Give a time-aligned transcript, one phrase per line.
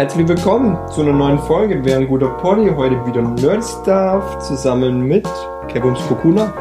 [0.00, 1.78] Herzlich willkommen zu einer neuen Folge.
[1.84, 5.28] Wer ein guter Pony heute wieder Nerd Stuff zusammen mit
[5.68, 6.54] Kevums Kokuna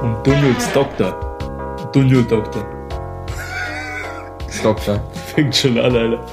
[0.00, 1.90] und Dunjuls Doktor.
[1.92, 2.64] Dunjul Doktor.
[4.62, 5.00] Doktor.
[5.34, 6.24] Fängt schon an, Alter.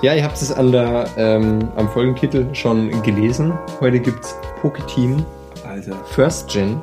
[0.00, 3.52] Ja, ihr habt es an der, ähm, am Folgentitel schon gelesen.
[3.78, 5.22] Heute gibt's Poketeam.
[5.68, 5.96] Alter.
[6.06, 6.82] First Gen.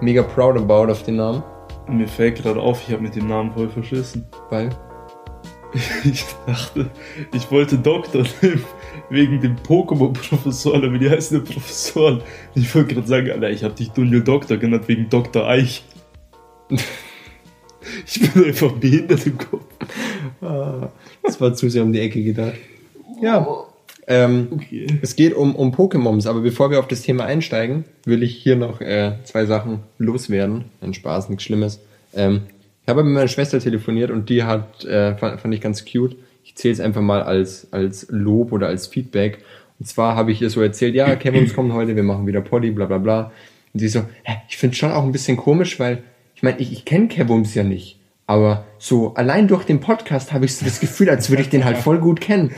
[0.00, 1.42] Mega proud about auf den Namen.
[1.86, 4.26] Mir fällt gerade auf, ich habe mit dem Namen voll verschissen.
[4.48, 4.70] Weil?
[6.04, 6.90] Ich dachte,
[7.34, 8.64] ich wollte Doktor nehmen,
[9.10, 12.22] wegen dem Pokémon-Professor, aber die heißen ja Professoren.
[12.54, 15.46] Ich wollte gerade sagen, Alter, ich habe dich Dunjul Doktor genannt wegen Dr.
[15.46, 15.84] Eich.
[18.06, 19.64] Ich bin einfach behindert im Kopf.
[20.40, 20.90] Ah,
[21.22, 22.54] das war zu sehr um die Ecke gedacht.
[23.22, 23.46] Ja.
[24.06, 24.86] Ähm, okay.
[25.02, 28.56] Es geht um, um Pokémons, aber bevor wir auf das Thema einsteigen, will ich hier
[28.56, 30.66] noch äh, zwei Sachen loswerden.
[30.80, 31.80] Ein Spaß, nichts Schlimmes.
[32.14, 32.42] Ähm,
[32.88, 36.16] ich habe mit meiner Schwester telefoniert und die hat, äh, fand, fand ich ganz cute.
[36.42, 39.44] Ich zähle es einfach mal als, als Lob oder als Feedback.
[39.78, 42.70] Und zwar habe ich ihr so erzählt, ja, Kevin kommt heute, wir machen wieder Poddy,
[42.70, 43.30] bla bla bla.
[43.74, 46.02] Und sie so, hä, ich finde schon auch ein bisschen komisch, weil
[46.34, 48.00] ich meine, ich, ich kenne Kevums ja nicht.
[48.26, 51.66] Aber so allein durch den Podcast habe ich so das Gefühl, als würde ich den
[51.66, 52.52] halt voll gut kennen.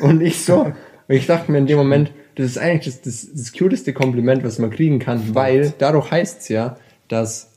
[0.00, 0.74] Und ich so, und
[1.14, 4.58] ich dachte mir in dem Moment, das ist eigentlich das, das, das cuteste Kompliment, was
[4.58, 7.53] man kriegen kann, weil dadurch heißt es ja, dass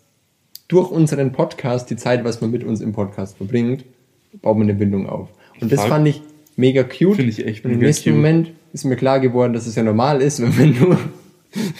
[0.67, 3.85] durch unseren Podcast, die Zeit, was man mit uns im Podcast verbringt,
[4.41, 5.29] baut man eine Bindung auf.
[5.61, 6.21] Und das fand ich
[6.55, 7.15] mega cute.
[7.15, 8.15] Finde ich echt Und im nächsten cute.
[8.15, 10.97] Moment ist mir klar geworden, dass es ja normal ist, wenn du,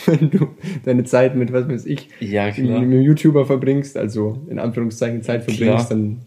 [0.06, 0.48] wenn du
[0.86, 5.44] deine Zeit mit, was weiß ich, ja, mit einem YouTuber verbringst, also in Anführungszeichen Zeit
[5.44, 5.90] verbringst, klar.
[5.90, 6.22] dann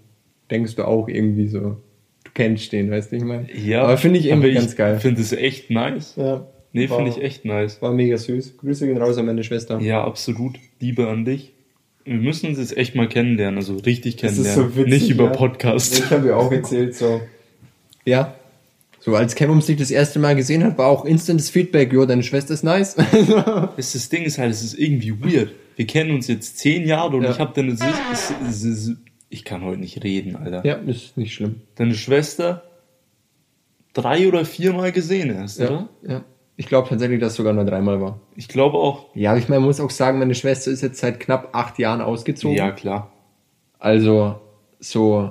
[0.51, 3.47] denkst du auch irgendwie so, du kennst den, weißt du, ich meine?
[3.53, 3.85] Ja.
[3.85, 4.97] Aber finde ich irgendwie ganz geil.
[4.97, 6.15] Ich finde es echt nice.
[6.17, 6.47] Ja.
[6.73, 7.83] Nee, finde ich echt nice.
[7.83, 8.59] War mega süß.
[8.59, 9.81] Grüße gehen raus an meine Schwester.
[9.81, 10.57] Ja, absolut.
[10.79, 11.53] Liebe an dich.
[12.05, 14.71] Wir müssen uns jetzt echt mal kennenlernen, also richtig kennenlernen.
[14.71, 15.31] So witzig, Nicht über ja.
[15.31, 15.99] Podcast.
[15.99, 17.21] Ich habe ja auch erzählt, so.
[18.05, 18.35] Ja.
[19.01, 22.23] So, als Kevin sich das erste Mal gesehen hat, war auch instantes Feedback, jo, deine
[22.23, 22.95] Schwester ist nice.
[23.77, 25.53] das, das Ding ist halt, es ist irgendwie weird.
[25.77, 27.31] Wir kennen uns jetzt zehn Jahre und ja.
[27.31, 27.77] ich habe deine
[29.31, 30.67] ich kann heute nicht reden, Alter.
[30.67, 31.63] Ja, ist nicht schlimm.
[31.77, 32.65] Deine Schwester
[33.93, 35.89] drei oder viermal gesehen erst, ja, oder?
[36.07, 36.25] Ja.
[36.61, 38.21] Ich glaube tatsächlich, dass es sogar nur dreimal war.
[38.37, 39.07] Ich glaube auch.
[39.15, 42.03] Ja, ich meine, man muss auch sagen, meine Schwester ist jetzt seit knapp acht Jahren
[42.03, 42.55] ausgezogen.
[42.55, 43.11] Ja, klar.
[43.79, 44.39] Also,
[44.79, 45.31] so,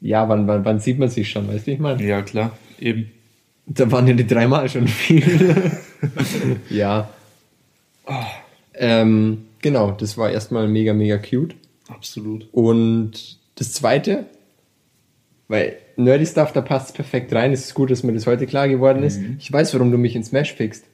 [0.00, 2.02] ja, wann, wann, wann sieht man sich schon, weißt du, ich meine?
[2.02, 3.10] Ja, klar, eben.
[3.66, 5.70] Da waren ja die dreimal schon viel.
[6.70, 7.10] ja.
[8.06, 8.14] Oh.
[8.72, 11.56] Ähm, genau, das war erstmal mega, mega cute.
[11.88, 12.48] Absolut.
[12.52, 14.24] Und das zweite,
[15.46, 17.52] weil Nerdy Stuff, da passt es perfekt rein.
[17.52, 19.20] Es ist gut, dass mir das heute klar geworden ist.
[19.20, 19.36] Mhm.
[19.38, 20.84] Ich weiß, warum du mich in Smash fixst.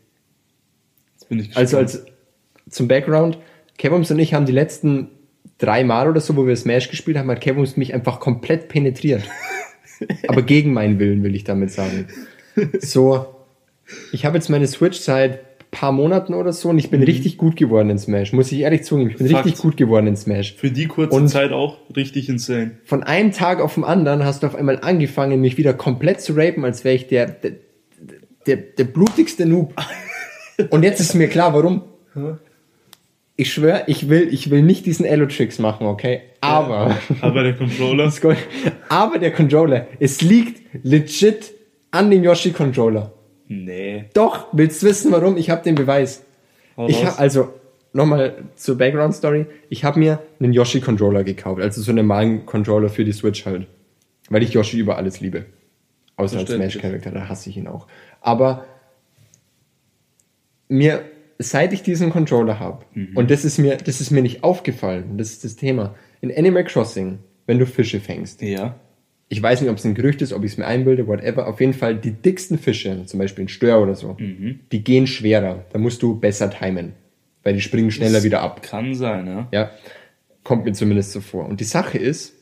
[1.15, 1.65] Jetzt bin ich gespannt.
[1.65, 2.05] Also als
[2.69, 3.39] zum Background,
[3.79, 5.09] Kevums und ich haben die letzten
[5.59, 9.23] drei Mal oder so, wo wir Smash gespielt haben, hat Kevums mich einfach komplett penetriert.
[10.29, 12.09] Aber gegen meinen Willen, will ich damit sagen.
[12.81, 13.35] So,
[14.13, 15.41] ich habe jetzt meine Switch seit
[15.77, 17.07] paar Monaten oder so und ich bin mhm.
[17.07, 18.33] richtig gut geworden in Smash.
[18.33, 19.45] Muss ich ehrlich zugeben, ich bin Fakt.
[19.45, 20.55] richtig gut geworden in Smash.
[20.55, 22.79] Für die kurze und Zeit auch richtig insane.
[22.85, 26.33] Von einem Tag auf den anderen hast du auf einmal angefangen, mich wieder komplett zu
[26.35, 27.53] rapen, als wäre ich der, der,
[28.47, 29.75] der, der blutigste Noob.
[30.71, 31.83] und jetzt ist mir klar, warum.
[33.37, 36.23] Ich schwöre, ich will, ich will nicht diesen Elo-Tricks machen, okay?
[36.41, 36.89] Aber.
[36.89, 38.11] Ja, aber der Controller.
[38.89, 39.89] aber der Controller.
[40.01, 41.53] Es liegt legit
[41.91, 43.13] an dem Yoshi-Controller.
[43.49, 44.07] Nee.
[44.15, 45.37] Doch, willst du wissen, warum?
[45.37, 46.25] Ich habe den Beweis.
[46.77, 47.55] Hau ich habe also
[47.93, 49.47] nochmal zur Background Story.
[49.69, 53.47] Ich habe mir einen Yoshi Controller gekauft, also so einen normalen Controller für die Switch
[53.47, 53.67] halt,
[54.29, 55.47] weil ich Yoshi über alles liebe.
[56.17, 57.87] Außer als Smash Character, da hasse ich ihn auch.
[58.21, 58.65] Aber
[60.69, 61.03] mir
[61.39, 63.17] seit ich diesen Controller habe mhm.
[63.17, 65.95] und das ist mir das ist mir nicht aufgefallen, das ist das Thema.
[66.23, 68.77] In Animal Crossing, wenn du Fische fängst, ja
[69.29, 71.49] ich weiß nicht, ob es ein Gerücht ist, ob ich es mir einbilde, whatever.
[71.49, 74.61] Auf jeden Fall die dicksten Fische, zum Beispiel ein Stör oder so, mhm.
[74.71, 75.65] die gehen schwerer.
[75.73, 76.93] Da musst du besser timen,
[77.43, 78.63] weil die springen schneller das wieder ab.
[78.63, 79.49] Kann sein, ja.
[79.51, 79.71] Ja,
[80.45, 81.47] kommt mir zumindest so vor.
[81.47, 82.35] Und die Sache ist,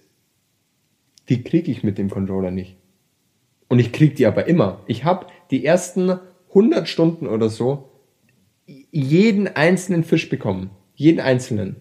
[1.30, 2.76] die kriege ich mit dem Controller nicht.
[3.68, 4.82] Und ich krieg die aber immer.
[4.86, 6.18] Ich habe die ersten
[6.50, 7.90] 100 Stunden oder so
[8.66, 10.70] jeden einzelnen Fisch bekommen.
[10.94, 11.76] Jeden einzelnen.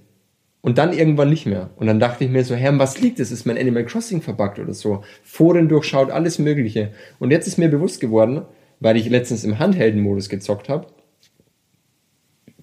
[0.66, 1.72] Und dann irgendwann nicht mehr.
[1.76, 3.32] Und dann dachte ich mir so, Herr, was liegt es?
[3.32, 5.04] Ist mein Animal Crossing verbuggt oder so?
[5.22, 6.94] Foren durchschaut, alles Mögliche.
[7.20, 8.44] Und jetzt ist mir bewusst geworden,
[8.80, 10.88] weil ich letztens im Handheldenmodus gezockt habe,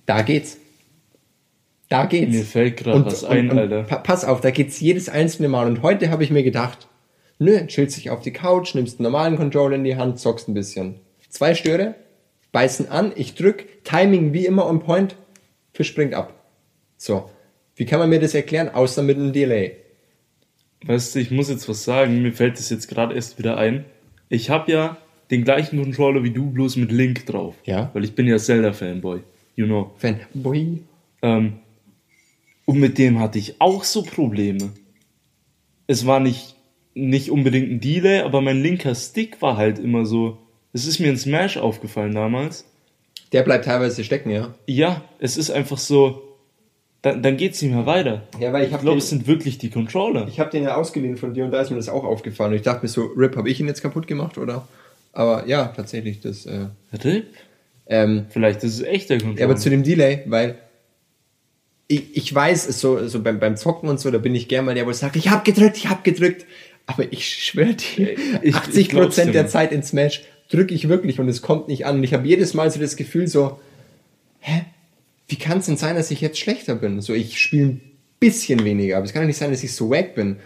[0.06, 0.56] da geht's.
[1.90, 2.32] Da geht's.
[2.32, 3.82] Mir fällt gerade was ein, und, Alter.
[3.82, 5.66] pass auf, da geht's jedes einzelne Mal.
[5.66, 6.88] Und heute habe ich mir gedacht,
[7.38, 10.54] nö, chillst dich auf die Couch, nimmst einen normalen Controller in die Hand, zockst ein
[10.54, 11.00] bisschen.
[11.28, 11.96] Zwei Störe,
[12.52, 15.16] beißen an, ich drück, Timing wie immer on point,
[15.74, 16.32] Fisch springt ab.
[16.96, 17.28] So.
[17.80, 19.74] Wie kann man mir das erklären, außer mit einem Delay?
[20.84, 23.86] Weißt du, ich muss jetzt was sagen, mir fällt das jetzt gerade erst wieder ein.
[24.28, 24.98] Ich habe ja
[25.30, 27.54] den gleichen Controller wie du, bloß mit Link drauf.
[27.64, 27.88] Ja.
[27.94, 29.20] Weil ich bin ja Zelda-Fanboy.
[29.56, 29.92] You know.
[29.96, 30.80] Fanboy.
[31.22, 31.54] Ähm,
[32.66, 34.72] und mit dem hatte ich auch so Probleme.
[35.86, 36.56] Es war nicht,
[36.92, 40.36] nicht unbedingt ein Delay, aber mein linker Stick war halt immer so.
[40.74, 42.70] Es ist mir in Smash aufgefallen damals.
[43.32, 44.54] Der bleibt teilweise stecken, ja.
[44.66, 46.29] Ja, es ist einfach so.
[47.02, 48.22] Dann, dann geht's nicht mehr weiter.
[48.38, 50.28] Ja, weil ich Ich habe glaube, es sind wirklich die Controller.
[50.28, 52.50] ich hab den ja ausgeliehen von dir und da ist mir das auch aufgefallen.
[52.52, 54.68] Und ich dachte mir so, Rip, habe ich ihn jetzt kaputt gemacht, oder?
[55.12, 56.44] Aber ja, tatsächlich, das.
[56.46, 56.66] Äh,
[57.02, 57.26] Rip?
[57.86, 59.40] ähm, Vielleicht ist es echt der Controller.
[59.40, 60.58] Ja, aber zu dem Delay, weil
[61.88, 64.64] ich, ich weiß, es so, so beim, beim Zocken und so, da bin ich gern
[64.66, 66.44] mal der, wo sagt, ich hab gedrückt, ich hab gedrückt.
[66.86, 69.46] Aber ich schwöre dir, Ich- 80% ich glaub's dir, der.
[69.48, 71.96] Zeit in Smash drücke ich wirklich und es kommt nicht an.
[71.96, 73.58] Und ich habe jedes Mal so das Gefühl so,
[74.40, 74.62] hä,
[75.30, 77.00] wie kann es denn sein, dass ich jetzt schlechter bin?
[77.00, 77.80] So, ich spiele ein
[78.18, 80.36] bisschen weniger, aber es kann doch nicht sein, dass ich so wack bin.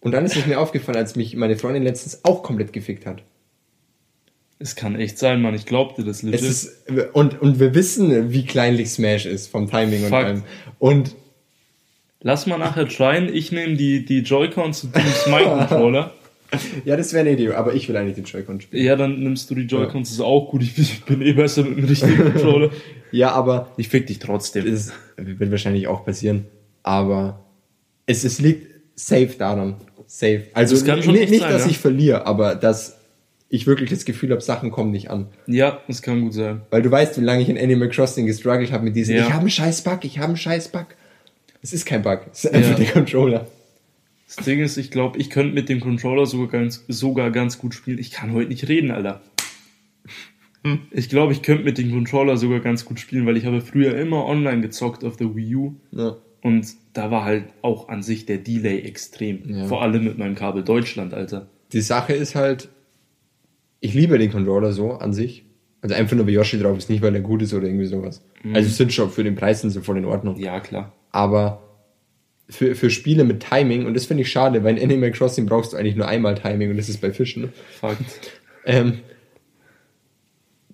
[0.00, 3.22] Und dann ist es mir aufgefallen, als mich meine Freundin letztens auch komplett gefickt hat.
[4.58, 5.54] es kann echt sein, Mann.
[5.54, 6.40] Ich glaubte das legit.
[6.40, 10.26] Es ist, und, und wir wissen, wie kleinlich Smash ist vom Timing und Fakt.
[10.26, 10.42] allem.
[10.78, 11.14] Und
[12.22, 13.34] Lass mal nachher tryen.
[13.34, 16.14] Ich nehme die, die Joy-Cons und du nimmst meinen Controller.
[16.84, 18.84] Ja, das wäre eine Idee, aber ich will eigentlich den Joy-Con spielen.
[18.84, 20.08] Ja, dann nimmst du die Joy-Cons.
[20.08, 20.62] Das ist auch gut.
[20.62, 22.70] Ich bin, ich bin eh besser mit dem richtigen Controller.
[23.12, 24.66] Ja, aber Ich fick dich trotzdem.
[24.66, 26.46] es wird wahrscheinlich auch passieren.
[26.82, 27.44] Aber
[28.06, 29.76] es, es liegt safe daran.
[30.06, 30.44] Safe.
[30.54, 31.70] Also Das kann schon nicht, nicht sein, dass ja.
[31.70, 32.96] ich verliere, aber dass
[33.48, 35.26] ich wirklich das Gefühl habe, Sachen kommen nicht an.
[35.46, 36.62] Ja, das kann gut sein.
[36.70, 39.22] Weil du weißt, wie lange ich in Animal Crossing gestruggelt habe mit diesem, Ja.
[39.26, 40.86] ich habe einen scheiß Bug, ich habe einen scheiß Bug.
[41.62, 42.76] Es ist kein Bug, es ist einfach Ja.
[42.84, 43.46] der Controller.
[44.36, 47.74] Das Ding ist, ich glaube, ich könnte mit dem Controller sogar ganz, sogar ganz gut
[47.74, 47.98] spielen.
[47.98, 49.22] Ich kann heute nicht reden, Alter.
[50.92, 53.96] Ich glaube, ich könnte mit dem Controller sogar ganz gut spielen, weil ich habe früher
[53.96, 55.74] immer online gezockt auf der Wii U.
[55.90, 56.16] Ja.
[56.42, 59.42] Und da war halt auch an sich der Delay extrem.
[59.46, 59.64] Ja.
[59.66, 61.48] Vor allem mit meinem Kabel Deutschland, Alter.
[61.72, 62.68] Die Sache ist halt,
[63.80, 65.44] ich liebe den Controller so an sich.
[65.82, 68.22] Also einfach nur, weil Yoshi drauf ist, nicht weil er gut ist oder irgendwie sowas.
[68.52, 70.36] Also es sind schon für den Preis sind sie voll in Ordnung.
[70.36, 70.92] Ja, klar.
[71.10, 71.69] Aber
[72.50, 75.72] für, für Spiele mit Timing, und das finde ich schade, weil in Animal Crossing brauchst
[75.72, 77.52] du eigentlich nur einmal Timing und das ist bei Fischen.
[77.80, 78.38] Fakt.
[78.66, 78.98] Ähm,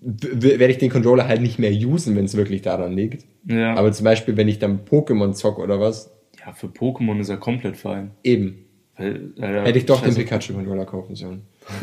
[0.01, 3.25] werde ich den Controller halt nicht mehr usen, wenn es wirklich daran liegt.
[3.47, 3.75] Ja.
[3.75, 6.13] Aber zum Beispiel, wenn ich dann Pokémon zock oder was,
[6.45, 8.13] ja, für Pokémon ist er komplett fein.
[8.23, 8.65] eben.
[8.97, 10.21] Weil, äh, Hätte ich doch den scheiße.
[10.21, 11.43] Pikachu-Controller kaufen sollen.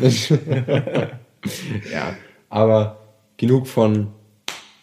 [1.92, 2.16] ja,
[2.48, 2.98] aber
[3.36, 4.08] genug von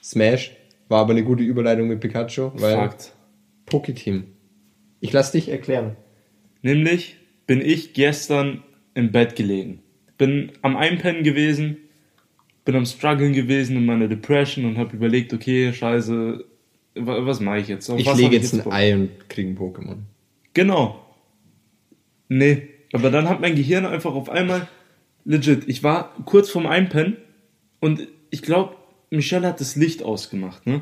[0.04, 0.56] Smash.
[0.88, 3.14] War aber eine gute Überleitung mit Pikachu, weil Fakt.
[3.70, 4.24] Pokéteam.
[5.02, 5.98] Ich lass dich erklären.
[6.62, 7.18] Nämlich
[7.48, 8.64] bin ich gestern
[8.94, 9.82] im Bett gelegen.
[10.18, 11.78] Bin am Einpennen gewesen,
[12.66, 16.46] bin am Struggeln gewesen in meiner Depression und habe überlegt, okay, scheiße,
[16.96, 17.90] wa- was mache ich jetzt?
[17.90, 18.72] Auf Ich lege jetzt ein?
[18.72, 19.98] Ei und kriege ein Pokémon.
[20.54, 21.04] Genau.
[22.30, 24.68] Nee, aber dann hat mein Gehirn einfach auf einmal,
[25.26, 27.18] legit, ich war kurz vorm Einpennen
[27.80, 28.76] und ich glaube,
[29.10, 30.82] Michelle hat das Licht ausgemacht, ne?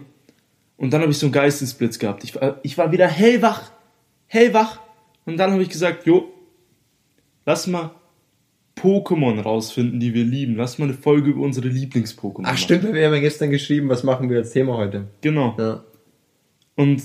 [0.77, 2.23] Und dann habe ich so einen Geistesblitz gehabt.
[2.23, 3.71] Ich war, ich war wieder hellwach,
[4.29, 4.79] hellwach.
[5.25, 6.31] Und dann habe ich gesagt, jo,
[7.45, 7.91] lass mal
[8.77, 10.55] Pokémon rausfinden, die wir lieben.
[10.55, 14.03] Lass mal eine Folge über unsere Lieblings-Pokémon Ach stimmt, wir haben ja gestern geschrieben, was
[14.03, 15.09] machen wir als Thema heute.
[15.21, 15.55] Genau.
[15.57, 15.83] Ja.
[16.75, 17.03] Und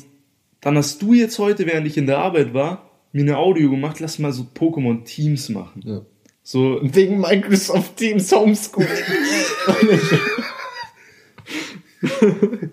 [0.61, 4.01] dann hast du jetzt heute, während ich in der Arbeit war, mir eine Audio gemacht,
[4.01, 5.83] lass mal so Pokémon Teams machen.
[5.85, 6.03] Ja.
[6.43, 8.89] So, Wegen Microsoft Teams Homeschooling.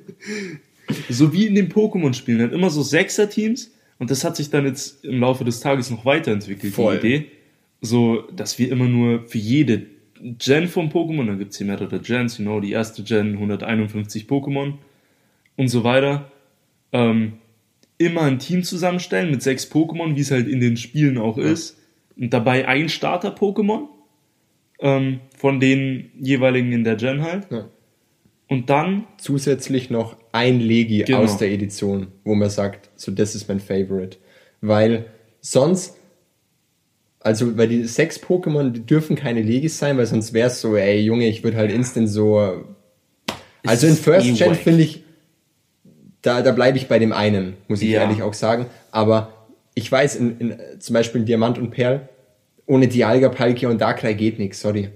[1.10, 3.72] so wie in den Pokémon-Spielen, halt immer so Sechser-Teams.
[4.02, 6.98] Und das hat sich dann jetzt im Laufe des Tages noch weiterentwickelt, Voll.
[6.98, 7.32] die Idee.
[7.82, 9.86] So, dass wir immer nur für jede
[10.40, 14.74] Gen vom Pokémon, da gibt's hier mehrere Gens, you know, die erste Gen, 151 Pokémon
[15.56, 16.32] und so weiter,
[16.92, 17.34] ähm,
[18.00, 21.78] immer ein Team zusammenstellen mit sechs Pokémon, wie es halt in den Spielen auch ist.
[22.18, 23.88] Und dabei ein Starter-Pokémon
[24.80, 27.52] ähm, von den jeweiligen in der Gen halt.
[27.52, 27.70] Ja.
[28.52, 31.20] Und dann Zusätzlich noch ein Legi Genau.
[31.20, 34.18] aus der Edition, wo man sagt, so das ist mein Favorite.
[34.60, 35.06] Weil
[35.40, 35.96] sonst,
[37.22, 40.76] also weil die sechs Pokémon, die dürfen keine Legis sein, weil sonst wäre es so,
[40.76, 42.66] ey Junge, ich würde halt instant so.
[43.66, 45.04] Also in First eh Gen finde ich,
[46.22, 48.02] da, da bleibe ich bei dem einen, muss ich Ja.
[48.02, 48.66] ehrlich auch sagen.
[48.92, 52.10] Aber ich weiß, in, in, zum Beispiel in Diamant und Perl,
[52.66, 54.90] ohne Dialga, Palkia und Darkrai geht nichts, sorry.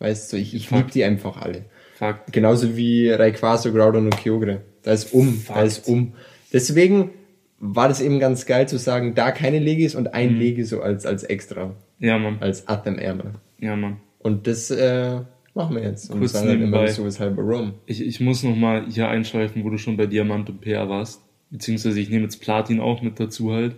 [0.00, 1.64] Weißt du, ich, ich liebe die einfach alle.
[2.00, 2.32] Fakt.
[2.32, 4.62] Genauso wie Rayquaza, Groudon und Kyogre.
[4.82, 5.66] Da ist um, da Fakt.
[5.66, 6.14] ist um.
[6.50, 7.10] Deswegen
[7.58, 11.04] war das eben ganz geil zu sagen, da keine Legis und ein Legi so als,
[11.04, 12.38] als extra, Ja, Mann.
[12.40, 13.32] als Atem Ärmel.
[13.58, 13.98] Ja, Mann.
[14.18, 15.20] Und das äh,
[15.52, 16.10] machen wir jetzt.
[16.10, 16.86] Und Kurz sagen dann immer nebenbei.
[16.90, 17.74] so weshalb Rom.
[17.84, 21.20] Ich, ich muss noch mal hier einschreifen, wo du schon bei Diamant und PR warst.
[21.50, 23.76] Beziehungsweise ich nehme jetzt Platin auch mit dazu halt.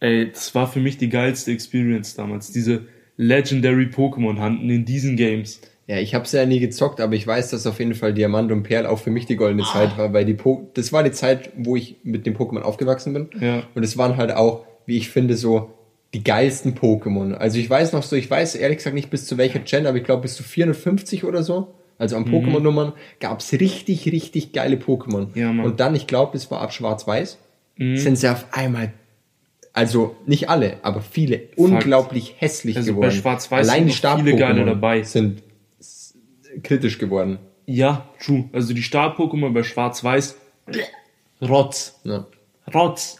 [0.00, 2.50] Ey, das war für mich die geilste Experience damals.
[2.50, 5.60] Diese Legendary Pokémon Hunten in diesen Games.
[5.86, 8.52] Ja, ich habe es ja nie gezockt, aber ich weiß, dass auf jeden Fall Diamant
[8.52, 9.72] und Perl auch für mich die goldene Ah.
[9.72, 13.12] Zeit war, weil die po das war die Zeit, wo ich mit dem Pokémon aufgewachsen
[13.12, 13.28] bin.
[13.40, 13.64] Ja.
[13.74, 15.70] Und es waren halt auch, wie ich finde, so
[16.14, 17.34] die geilsten Pokémon.
[17.34, 19.96] Also ich weiß noch so, ich weiß ehrlich gesagt nicht bis zu welcher Gen, aber
[19.96, 21.74] ich glaube bis zu 450 oder so.
[21.98, 22.24] Also Mhm.
[22.26, 25.28] an Pokémon-Nummern gab's richtig, richtig geile Pokémon.
[25.34, 25.66] Ja, Mann.
[25.66, 27.36] Und dann, ich glaube, es war ab Schwarz-Weiß,
[27.76, 28.92] sind sie auf einmal,
[29.72, 33.10] also nicht alle, aber viele, unglaublich hässlich Also bei geworden.
[33.12, 35.02] Schwarz-Weiß Allein die sind viele geile dabei.
[35.02, 35.42] sind
[36.62, 37.38] kritisch geworden.
[37.66, 38.48] Ja, true.
[38.52, 40.36] Also die Start-Pokémon bei Schwarz-Weiß,
[41.42, 42.00] Rotz.
[42.04, 42.26] Ja.
[42.72, 43.16] Rotz.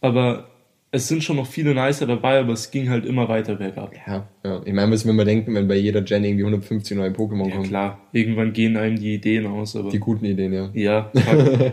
[0.00, 0.48] Aber
[0.90, 3.92] es sind schon noch viele nicer dabei, aber es ging halt immer weiter bergab.
[4.06, 4.62] Ja, ja.
[4.64, 7.56] Ich meine, müssen wir mal denken, wenn bei jeder Gen irgendwie 150 neue Pokémon Ja
[7.56, 7.68] kommen.
[7.68, 10.70] klar, irgendwann gehen einem die Ideen aus, aber Die guten Ideen, ja.
[10.72, 11.10] ja,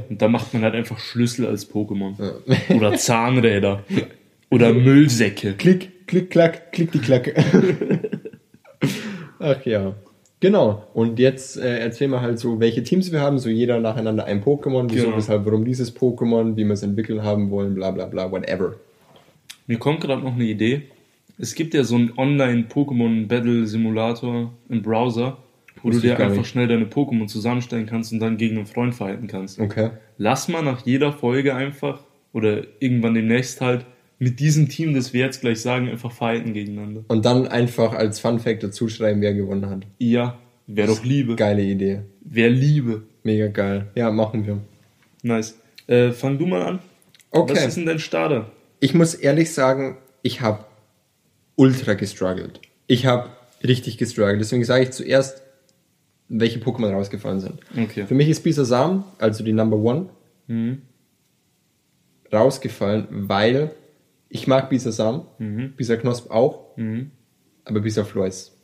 [0.10, 2.16] und da macht man halt einfach Schlüssel als Pokémon.
[2.76, 3.84] Oder Zahnräder.
[4.50, 5.54] Oder Müllsäcke.
[5.54, 7.32] Klick, klick, klack, klick die Klack.
[9.40, 9.96] Ach ja.
[10.42, 10.84] Genau.
[10.94, 13.38] Und jetzt äh, erzählen wir halt so, welche Teams wir haben.
[13.40, 14.88] So jeder nacheinander ein Pokémon.
[14.92, 15.18] Wieso, Genau.
[15.18, 18.74] weshalb, warum dieses Pokémon, wie wir es entwickeln haben wollen, bla bla bla, whatever.
[19.68, 20.82] Mir kommt gerade noch eine Idee.
[21.38, 25.38] Es gibt ja so einen Online-Pokémon-Battle-Simulator im Browser,
[25.82, 26.48] wo Wusste du dir einfach nicht.
[26.48, 29.60] schnell deine Pokémon zusammenstellen kannst und dann gegen einen Freund fighten kannst.
[29.60, 29.92] Okay.
[30.18, 32.02] Lass mal nach jeder Folge einfach
[32.34, 33.86] oder irgendwann demnächst halt
[34.22, 37.04] mit diesem Team, das wir jetzt gleich sagen, einfach fighten gegeneinander.
[37.08, 39.88] Und dann einfach als Fun Fact dazu schreiben, wer gewonnen hat.
[39.98, 40.38] Ja,
[40.68, 41.36] wäre doch Liebe.
[41.36, 42.02] Geile Idee.
[42.22, 43.02] Wäre Liebe.
[43.24, 43.88] Mega geil.
[43.96, 44.60] Ja, machen wir.
[45.24, 45.58] Nice.
[45.88, 46.80] Äh, fang du mal an.
[47.32, 47.54] Okay.
[47.56, 48.52] Was ist denn dein Starter?
[48.80, 50.66] Ich muss ehrlich sagen, ich habe
[51.56, 52.62] ultra gestruggelt.
[52.86, 53.30] Ich habe
[53.64, 54.40] richtig gestruggelt.
[54.40, 55.42] Deswegen sage ich zuerst,
[56.30, 57.56] welche Pokémon rausgefallen sind.
[57.76, 58.06] Okay.
[58.06, 60.10] Für mich ist Bisasam, also die Number One,
[60.48, 60.84] Mhm.
[62.32, 63.72] rausgefallen, weil
[64.34, 65.74] ich mag Bisasam, Mhm.
[65.76, 67.12] Bisaknosp auch, Mhm.
[67.66, 68.58] aber Bisaflor ist,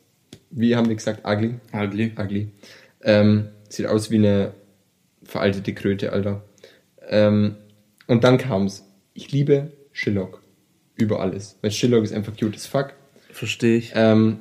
[0.50, 1.56] wie haben wir gesagt, ugly.
[1.74, 2.12] Ugly.
[2.18, 2.48] Ugly.
[3.02, 4.52] Ähm, sieht aus wie eine
[5.22, 6.42] veraltete Kröte, Alter.
[7.06, 7.56] Ähm,
[8.06, 8.84] und dann kam's.
[9.12, 10.42] Ich liebe Shillock.
[10.96, 11.58] Über alles.
[11.60, 12.94] Weil Shillock ist einfach cute as fuck.
[13.30, 13.92] Verstehe ich.
[13.94, 14.40] Ähm,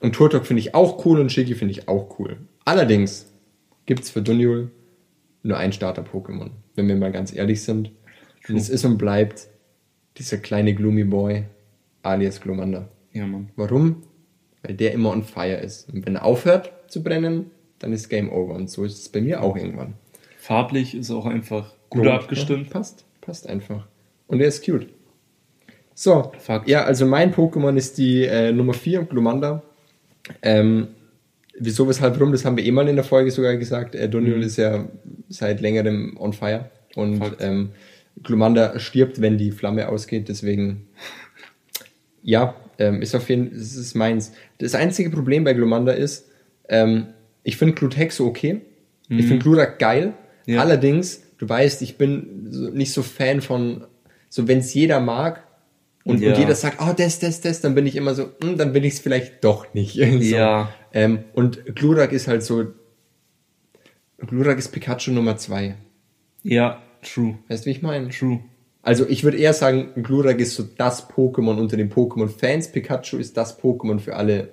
[0.00, 2.36] und Turtok finde ich auch cool und Shiggy finde ich auch cool.
[2.64, 3.26] Allerdings
[3.86, 4.70] gibt's für Dunyul
[5.42, 7.90] nur ein Starter-Pokémon, wenn wir mal ganz ehrlich sind.
[8.48, 9.48] Und es ist und bleibt
[10.18, 11.44] dieser kleine Gloomy Boy
[12.02, 12.88] alias Glomanda.
[13.12, 13.50] Ja, Mann.
[13.56, 14.02] Warum?
[14.62, 15.92] Weil der immer on fire ist.
[15.92, 18.54] Und wenn er aufhört zu brennen, dann ist Game Over.
[18.54, 19.94] Und so ist es bei mir auch irgendwann.
[20.38, 22.66] Farblich ist auch einfach gut Rot, abgestimmt.
[22.66, 23.86] Ja, passt, passt einfach.
[24.26, 24.88] Und er ist cute.
[25.94, 26.68] So, Fakt.
[26.68, 29.62] ja, also mein Pokémon ist die äh, Nummer 4, Glumanda.
[30.42, 30.88] Ähm,
[31.58, 33.94] wieso, weshalb, warum, das haben wir eh mal in der Folge sogar gesagt.
[33.94, 34.86] Äh, Doniol ist ja
[35.28, 36.70] seit längerem on fire.
[36.94, 37.36] Und Mhm.
[37.40, 37.70] Ähm,
[38.22, 40.28] Glumanda stirbt, wenn die Flamme ausgeht.
[40.28, 40.88] Deswegen,
[42.22, 44.32] ja, ähm, ist auf jeden Fall, ist meins.
[44.58, 46.28] Das einzige Problem bei Glumanda ist,
[46.68, 47.08] ähm,
[47.42, 48.62] ich finde Glutexo okay.
[49.10, 50.12] Ich finde Glurak geil.
[50.46, 50.54] Mhm.
[50.54, 50.60] Ja.
[50.60, 53.86] Allerdings, du weißt, ich bin so, nicht so Fan von,
[54.28, 55.44] so wenn es jeder mag
[56.04, 56.32] und, Ja.
[56.32, 58.84] und jeder sagt, oh, das, das, das, dann bin ich immer so, hm, dann will
[58.84, 59.94] ich es vielleicht doch nicht.
[59.94, 60.00] so.
[60.00, 60.70] Ja.
[60.92, 62.66] Ähm, und Glurak ist halt so,
[64.18, 65.76] Glurak ist Pikachu Nummer zwei.
[66.42, 67.38] Ja, true.
[67.48, 68.08] Weißt du, wie ich meine?
[68.08, 68.40] True.
[68.82, 72.72] Also ich würde eher sagen, Glurak ist so das Pokémon unter den Pokémon-Fans.
[72.72, 74.48] Pikachu ist das Pokémon für alle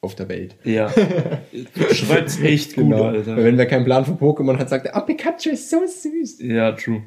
[0.00, 0.56] auf der Welt.
[0.64, 0.88] Ja.
[0.90, 3.04] Du schreibt's echt gut, Genau.
[3.04, 3.36] Alter.
[3.36, 6.40] Weil wenn wer keinen Plan von Pokémon hat, sagt er, ah, Pikachu ist so süß.
[6.40, 7.02] Ja, true.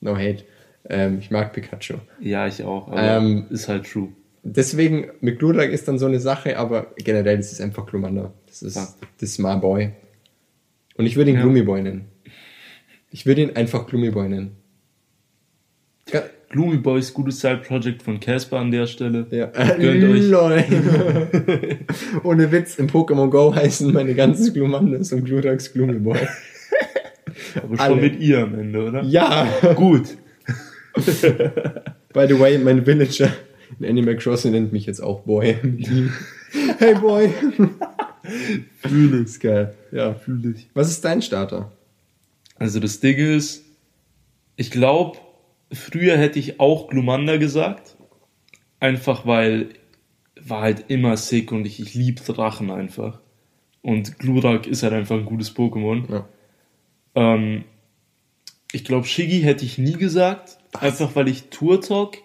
[0.00, 0.44] No hate.
[0.88, 1.94] Ähm, ich mag Pikachu.
[2.20, 2.88] Ja, ich auch.
[2.88, 4.08] Aber Ähm, ist halt true.
[4.42, 8.32] Deswegen, mit Glurak ist dann so eine Sache, aber generell ist es einfach Glumanda.
[8.46, 8.88] Das ist, Ja.
[9.20, 9.90] das ist my boy.
[10.96, 11.42] Und ich würde ihn Ja.
[11.42, 12.06] Gloomy Boy nennen.
[13.12, 14.56] Ich würde ihn einfach Gloomy Boy nennen.
[16.10, 19.26] Ja, Gloomy Boys, gutes Side-Project von Casper an der Stelle.
[19.30, 19.46] ja.
[19.76, 20.64] Gönnt euch.
[22.24, 26.18] Ohne Witz, im Pokémon Go heißen meine ganzen Glumandas und Gluraks Gloomy Boy.
[27.56, 27.96] Aber schon alle.
[27.96, 29.02] mit ihr am Ende, oder?
[29.02, 29.46] Ja!
[29.74, 30.16] Gut.
[30.94, 33.30] By the way, mein Villager
[33.78, 35.56] in Animal Crossing nennt mich jetzt auch Boy.
[36.78, 37.30] hey Boy!
[38.78, 39.74] Fühle Ist geil.
[39.90, 40.14] Ja.
[40.14, 40.68] Fühle ich.
[40.74, 41.72] Was ist dein Starter?
[42.62, 43.64] Also das Ding ist,
[44.54, 45.18] ich glaube,
[45.72, 47.96] früher hätte ich auch Glumanda gesagt.
[48.78, 49.70] Einfach weil
[50.40, 53.20] war halt immer sick und ich, ich lieb Drachen einfach.
[53.80, 56.08] Und Glurak ist halt einfach ein gutes Pokémon.
[56.08, 56.28] Ja.
[57.16, 57.64] Ähm,
[58.70, 60.58] ich glaube, Shiggy hätte ich nie gesagt.
[60.78, 62.18] Einfach weil ich Turtok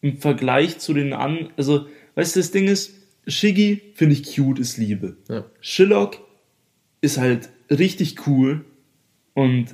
[0.00, 1.86] im Vergleich zu den an, also,
[2.16, 2.96] weißt du, das Ding ist,
[3.28, 5.18] Shiggy finde ich cute, ist Liebe.
[5.28, 5.44] Ja.
[5.60, 6.20] Shillock
[7.00, 8.64] ist halt richtig cool
[9.36, 9.66] und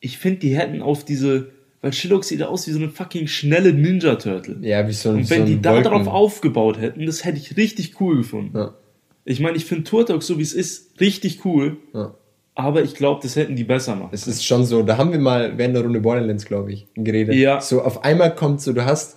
[0.00, 3.72] ich finde, die hätten auf diese weil Shillock sieht aus wie so eine fucking schnelle
[3.72, 4.56] Ninja Turtle.
[4.62, 7.38] Ja, wie so ein Und wenn so die da Wolken- drauf aufgebaut hätten, das hätte
[7.38, 8.56] ich richtig cool gefunden.
[8.56, 8.74] Ja.
[9.24, 11.76] Ich meine, ich finde Turtok, so wie es ist, richtig cool.
[11.94, 12.14] Ja.
[12.56, 14.10] Aber ich glaube, das hätten die besser machen.
[14.10, 17.36] Es ist schon so, da haben wir mal während der Runde Borderlands, glaube ich, geredet.
[17.36, 17.60] Ja.
[17.60, 19.16] So auf einmal kommt so, du hast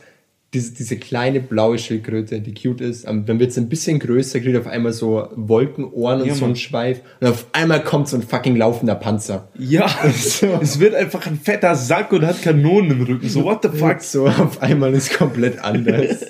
[0.53, 4.41] diese, diese kleine blaue Schildkröte, die cute ist, am- dann wird sie ein bisschen größer,
[4.41, 6.57] kriegt auf einmal so Wolkenohren und Ja, so einen.
[6.57, 9.47] Schweif und auf einmal kommt so ein fucking laufender Panzer.
[9.57, 13.29] Ja, es wird einfach ein fetter Sack und hat Kanonen im Rücken.
[13.29, 14.01] So, what the fuck?
[14.01, 16.25] So auf einmal ist komplett anders.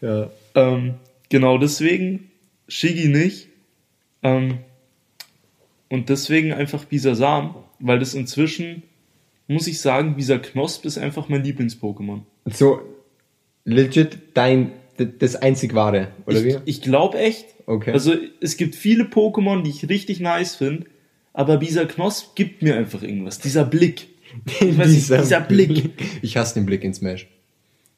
[0.00, 0.30] ja.
[0.54, 0.94] Ähm,
[1.28, 2.30] genau, deswegen
[2.68, 3.48] Shiggy nicht.
[4.22, 4.58] Ähm,
[5.90, 8.82] und deswegen einfach Bisasam, weil das inzwischen,
[9.48, 12.20] muss ich sagen, dieser Knosp ist einfach mein Lieblings-Pokémon.
[12.46, 12.80] So
[13.64, 14.72] legit dein,
[15.18, 16.58] das einzig wahre, oder Ich, wie?
[16.64, 17.46] ich glaube echt.
[17.66, 17.92] Okay.
[17.92, 20.86] Also es gibt viele Pokémon, die ich richtig nice finde,
[21.32, 23.38] aber dieser Knosp gibt mir einfach irgendwas.
[23.38, 24.08] Dieser Blick.
[24.60, 25.90] Ich weiß nicht, dieser Blick.
[26.22, 27.28] Ich hasse den Blick in Smash.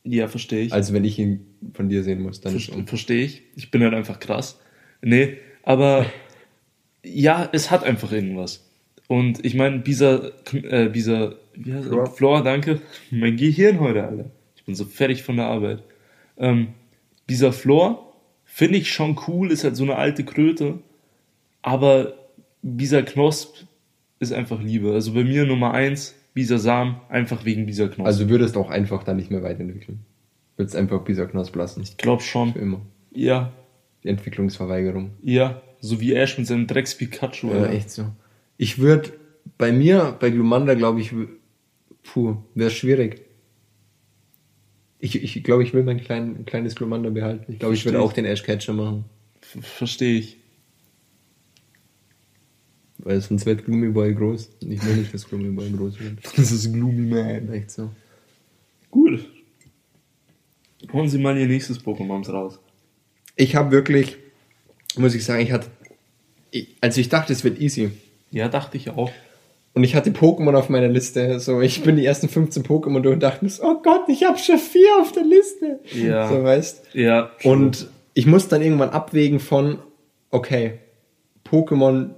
[0.02, 0.72] Ja, verstehe ich.
[0.72, 3.42] Also wenn ich ihn von dir sehen muss, dann ist Ver Verstehe ich.
[3.54, 4.58] Ich bin halt einfach krass.
[5.00, 6.06] Nee, aber
[7.04, 8.68] ja, es hat einfach irgendwas.
[9.06, 12.00] Und ich meine, dieser, äh, dieser, wie heißt Flor.
[12.00, 12.10] er?
[12.10, 12.80] Flor, danke.
[13.12, 14.30] Mein Gehirn heute, Alter.
[14.64, 15.82] Ich bin so fertig von der Arbeit.
[16.38, 16.68] Ähm,
[17.28, 18.14] dieser Flor
[18.46, 20.78] finde ich schon cool, ist halt so eine alte Kröte.
[21.60, 22.14] Aber
[22.62, 23.64] dieser Knosp
[24.20, 24.92] ist einfach Liebe.
[24.92, 28.06] Also bei mir Nummer eins, dieser Sam, einfach wegen dieser Knosp.
[28.06, 30.00] Also würdest auch einfach dann nicht mehr weiterentwickeln.
[30.56, 31.82] Würdest einfach dieser Knosp lassen.
[31.82, 32.54] ich glaube schon.
[32.54, 32.80] Für immer.
[33.12, 33.52] Ja,
[34.02, 35.10] Die Entwicklungsverweigerung.
[35.22, 35.60] ja.
[35.80, 37.48] So wie Ash mit seinem Drecks Pikachu.
[37.52, 38.06] Ja, echt so.
[38.56, 39.12] Ich würde
[39.58, 41.12] bei mir, bei Glumanda, glaube ich,
[42.02, 43.23] puh, wäre schwierig.
[45.04, 47.52] Ich, ich glaube, ich will mein klein, kleines Glumanda behalten.
[47.52, 49.04] Ich glaube, ich würde auch den Ash Catcher machen.
[49.42, 50.38] Ver- Verstehe ich.
[52.98, 54.50] Weil sonst wird Gloomy Boy groß.
[54.62, 56.18] Und ich will nicht, dass Gloomy Boy groß wird.
[56.36, 57.52] Das ist Gloomy Man.
[57.52, 57.90] Echt so.
[58.90, 59.28] Gut.
[60.92, 62.58] Holen Sie mal Ihr nächstes Pokémon raus.
[63.36, 64.16] Ich habe wirklich,
[64.96, 65.68] muss ich sagen, ich hatte,
[66.50, 67.90] ich, also ich dachte, es wird easy.
[68.30, 69.10] Ja, dachte ich auch.
[69.74, 71.40] Und ich hatte Pokémon auf meiner Liste.
[71.40, 74.22] So, ich bin die ersten 15 Pokémon durch und dachte mir so, oh Gott, ich
[74.22, 75.80] habe schon vier auf der Liste.
[75.92, 76.28] Ja.
[76.28, 77.30] So, weißt Ja.
[77.42, 79.78] Und ich muss dann irgendwann abwägen von,
[80.30, 80.78] okay,
[81.44, 82.10] Pokémon,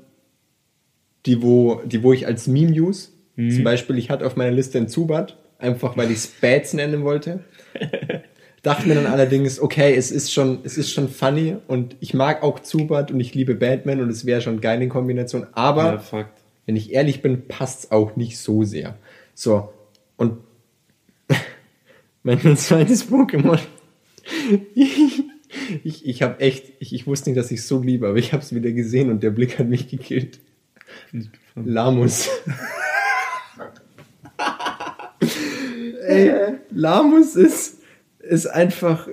[1.25, 3.09] die wo, die wo ich als Meme use.
[3.37, 7.41] Zum Beispiel, ich hatte auf meiner Liste einen Zubat, einfach weil ich Spats nennen wollte.
[8.63, 12.43] Dachte mir dann allerdings, okay, es ist schon, es ist schon funny und ich mag
[12.43, 16.27] auch Zubat und ich liebe Batman und es wäre schon geil in Kombination, aber ja.
[16.67, 18.99] Wenn ich ehrlich bin, passt's auch nicht so sehr.
[19.35, 19.73] So,
[20.17, 20.39] und
[22.23, 23.59] mein zweites Pokémon.
[24.75, 28.43] ich ich habe echt, ich, ich wusste nicht, dass ich so liebe, aber ich habe
[28.43, 30.41] es wieder gesehen und der Blick hat mich gekillt.
[31.55, 32.29] Lamus.
[36.07, 37.81] Ey, Lamus ist,
[38.21, 39.09] ist einfach.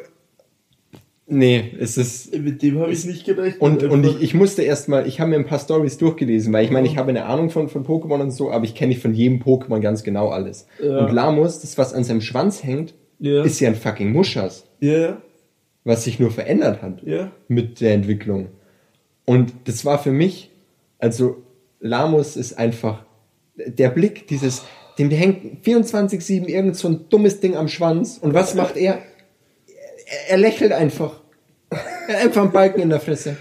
[1.25, 2.37] Nee, es ist.
[2.37, 3.61] Mit dem habe ich nicht gerechnet.
[3.61, 6.71] Und, und ich, ich musste erstmal, ich habe mir ein paar Stories durchgelesen, weil ich
[6.71, 9.13] meine, ich habe eine Ahnung von, von Pokémon und so, aber ich kenne nicht von
[9.13, 10.67] jedem Pokémon ganz genau alles.
[10.83, 10.99] Ja.
[11.05, 13.43] Und Lamus, das was an seinem Schwanz hängt, Ja.
[13.43, 15.21] ist ja ein fucking Muschas, Ja,
[15.85, 17.31] was sich nur verändert hat ja.
[17.47, 18.47] mit der Entwicklung.
[19.25, 20.51] Und das war für mich,
[20.99, 21.37] also
[21.79, 23.05] Lamus ist einfach
[23.55, 24.63] der Blick, dieses,
[24.99, 28.99] dem hängt 24-7 irgend so ein dummes Ding am Schwanz und was macht er?
[30.27, 31.21] Er, lächelt einfach.
[31.69, 31.79] Er
[32.15, 33.37] hat einfach einen Balken in der Fresse.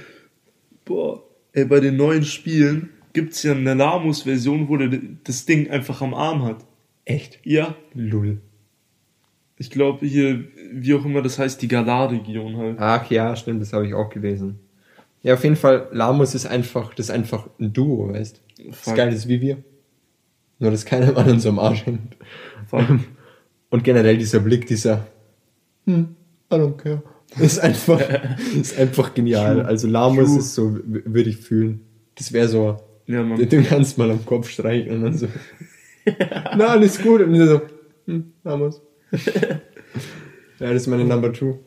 [0.84, 1.22] Boah.
[1.52, 6.14] Ey, bei den neuen Spielen gibt's ja eine Lamus-Version, wo der das Ding einfach am
[6.14, 6.64] Arm hat.
[7.04, 7.40] Echt?
[7.44, 7.74] Ja.
[7.94, 8.40] Lull.
[9.58, 12.76] Ich glaube hier, wie auch immer das heißt, die Galar-Region halt.
[12.78, 14.58] Ach ja, stimmt, das habe ich auch gelesen.
[15.22, 18.96] Ja, auf jeden Fall, Lamus ist einfach, das ist einfach ein Duo, weißt Das Fuck.
[18.96, 19.62] Geile ist wie wir.
[20.58, 22.16] Nur, dass keiner an unserem Arsch hängt.
[23.70, 25.06] Und generell dieser Blick, dieser,
[25.86, 26.16] hm,
[26.52, 27.02] I don't care.
[27.38, 28.00] Ist einfach,
[28.60, 29.62] ist einfach genial.
[29.62, 30.38] Also Lamus True.
[30.38, 31.80] ist so, würde ich fühlen.
[32.14, 33.48] Das wäre so, Ja, Mann.
[33.48, 35.26] den, kannst du mal am Kopf streichen und dann so,
[36.56, 37.22] na, alles gut.
[37.22, 37.60] Und dann so,
[38.06, 38.82] hm, Lamus.
[39.12, 39.18] ja,
[40.58, 41.58] das ist meine Number two.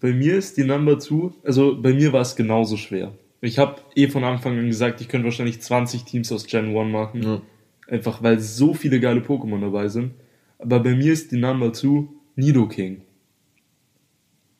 [0.00, 3.12] Bei mir ist die Number 2, also bei mir war es genauso schwer.
[3.40, 6.92] Ich habe eh von Anfang an gesagt, ich könnte wahrscheinlich 20 Teams aus Gen 1
[6.92, 7.22] machen.
[7.22, 7.40] Ja.
[7.88, 10.12] Einfach weil so viele geile Pokémon dabei sind.
[10.60, 12.04] Aber bei mir ist die Number 2
[12.36, 13.00] Nidoking.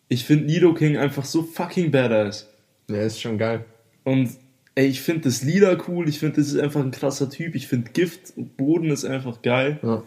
[0.09, 2.49] Ich finde Nidoking einfach so fucking badass.
[2.90, 3.64] Ja, ist schon geil.
[4.05, 4.31] Und
[4.75, 7.55] ey, ich finde das Lila cool, ich finde, das ist einfach ein krasser Typ.
[7.55, 9.79] Ich finde Gift und Boden ist einfach geil.
[9.83, 10.03] Ja.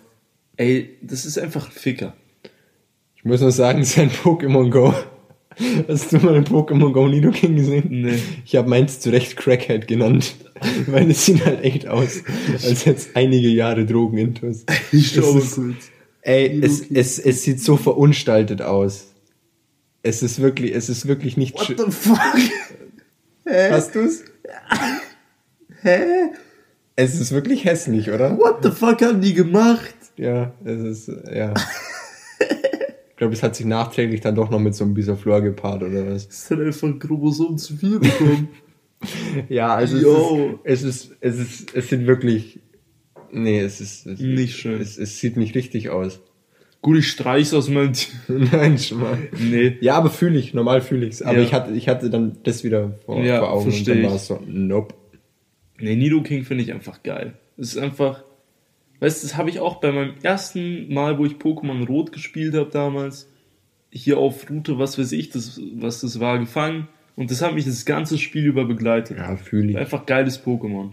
[0.57, 2.13] Ey, das ist einfach ein Ficker.
[3.15, 4.93] Ich muss nur sagen, sein Pokémon Go
[5.87, 7.87] Hast du mal in Pokémon Go Nidoking gesehen?
[7.89, 8.17] Nee.
[8.45, 10.33] Ich habe meins zu Recht Crackhead genannt,
[10.87, 12.23] weil es sieht halt echt aus,
[12.63, 14.65] als hätte es einige Jahre Drogenintus.
[14.91, 15.91] Ich schau Es mal ist- kurz.
[16.23, 19.10] Ey, es, es, es sieht so verunstaltet aus.
[20.03, 22.17] Es ist wirklich, es ist wirklich nicht What the fuck?
[23.45, 24.23] Hast du's?
[25.81, 26.31] Hä?
[26.95, 28.37] Es ist wirklich hässlich, oder?
[28.37, 29.95] What the fuck haben die gemacht?
[30.17, 31.53] Ja, es ist, ja.
[33.09, 36.07] Ich glaube, es hat sich nachträglich dann doch noch mit so einem Bisaflor gepaart, oder
[36.07, 36.27] was?
[36.27, 38.49] Es hat einfach ein Chromosom zu viel bekommen.
[39.49, 39.97] Ja, also
[40.63, 42.59] es ist, es ist, es ist, es sieht wirklich,
[43.31, 44.79] nee, es ist, es Nicht schön.
[44.79, 46.19] Es, es sieht nicht richtig aus.
[46.81, 47.91] Gut, ich streich's aus meinem
[48.27, 49.17] Nein, schon mal.
[49.37, 49.77] Nee.
[49.81, 51.21] Ja, aber fühle ich, normal fühle ich's.
[51.21, 51.43] Aber Ja.
[51.43, 54.07] ich hatte, ich hatte dann das wieder vor, Ja, vor Augen und dann ich.
[54.07, 54.95] war es so, nope.
[55.79, 57.33] Nee, Nido King finde ich einfach geil.
[57.57, 58.23] Es ist einfach,
[58.99, 62.55] weißt du, das habe ich auch bei meinem ersten Mal, wo ich Pokémon Rot gespielt
[62.55, 63.29] habe damals,
[63.91, 66.87] hier auf Route, was weiß ich, das, was das war, gefangen.
[67.15, 69.17] Und das hat mich das ganze Spiel über begleitet.
[69.17, 69.77] Ja, fühle ich.
[69.77, 70.91] Einfach geiles Pokémon.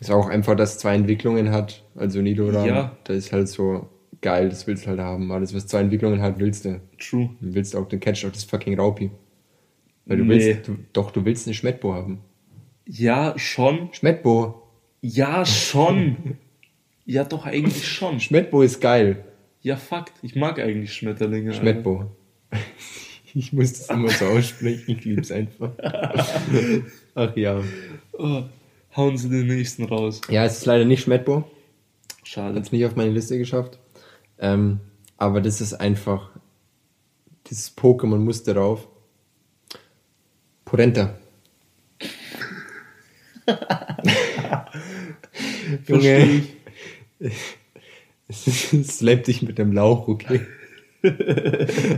[0.00, 1.84] Ist auch einfach, dass es zwei Entwicklungen hat.
[1.94, 2.96] Also Nidoran, Ja.
[3.04, 3.88] da ist halt so
[4.20, 5.30] geil, das willst du halt haben.
[5.32, 6.80] Alles, was zwei Entwicklungen hat, willst du.
[6.98, 7.30] True.
[7.40, 9.10] Du willst auch, den catch auch das fucking Raupi.
[10.06, 10.30] Weil du Nee.
[10.46, 12.18] willst, du, doch, du willst eine Schmettbo haben.
[12.86, 13.88] Ja, schon.
[13.92, 14.62] Schmettbo.
[15.02, 16.16] Ja, schon.
[17.06, 18.20] ja, doch, eigentlich schon.
[18.20, 19.24] Schmettbo ist geil.
[19.62, 20.14] Ja, Fakt.
[20.22, 21.50] Ich mag eigentlich Schmetterlinge.
[21.50, 21.60] Alter.
[21.60, 22.06] Schmettbo.
[23.32, 25.70] Ich muss das immer so aussprechen, ich lieb's einfach.
[27.14, 27.62] Ach ja.
[28.12, 28.42] Oh,
[28.96, 30.20] hauen sie den nächsten raus.
[30.28, 31.44] Ja, es ist leider nicht Schmettbo.
[32.24, 32.56] Schade.
[32.56, 33.78] Hat es nicht auf meine Liste geschafft.
[34.40, 34.80] Ähm,
[35.16, 36.30] aber das ist einfach.
[37.46, 38.88] Dieses Pokémon muss darauf.
[40.64, 41.14] Porenta.
[45.86, 46.42] Junge.
[48.30, 50.40] Slap dich mit dem Lauch, okay?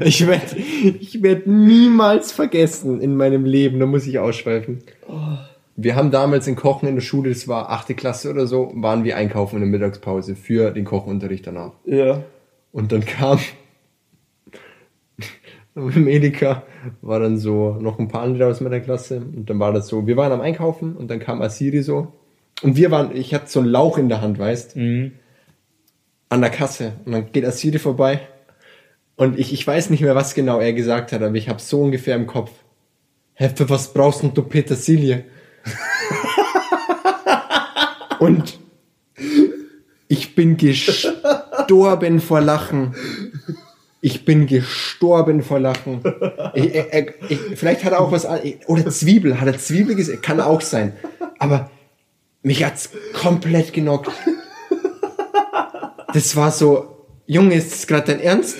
[0.05, 4.85] Ich werde ich werd niemals vergessen in meinem Leben, da muss ich ausschweifen.
[5.75, 9.03] Wir haben damals in Kochen in der Schule, das war achte Klasse oder so, waren
[9.03, 11.73] wir einkaufen in der Mittagspause für den Kochunterricht danach.
[11.85, 12.23] Ja.
[12.73, 13.39] Und dann kam
[15.75, 16.65] im Edeka
[17.01, 19.19] war dann so noch ein paar andere aus meiner Klasse.
[19.19, 22.13] Und dann war das so, wir waren am Einkaufen und dann kam Asiri so.
[22.63, 25.13] Und wir waren, ich hatte so einen Lauch in der Hand, weißt, Mhm.
[26.29, 26.95] an der Kasse.
[27.05, 28.21] Und dann geht Asiri vorbei.
[29.17, 31.83] Und ich, ich weiß nicht mehr, was genau er gesagt hat, aber ich habe so
[31.83, 32.51] ungefähr im Kopf,
[33.35, 35.25] hä, für was brauchst denn du Petersilie?
[38.19, 38.59] und
[40.09, 40.57] ich bin
[41.59, 42.95] gestorben vor Lachen.
[44.01, 46.03] Ich bin gestorben vor Lachen.
[46.55, 48.27] Ich, ich, ich, vielleicht hat er auch was.
[48.67, 49.41] Oder Zwiebel.
[49.41, 50.21] Hat er Zwiebel gesehen?
[50.21, 50.95] Kann auch sein.
[51.39, 51.71] Aber
[52.43, 54.11] mich hat's komplett genockt.
[56.13, 58.57] Das war so, Junge, ist das gerade dein Ernst?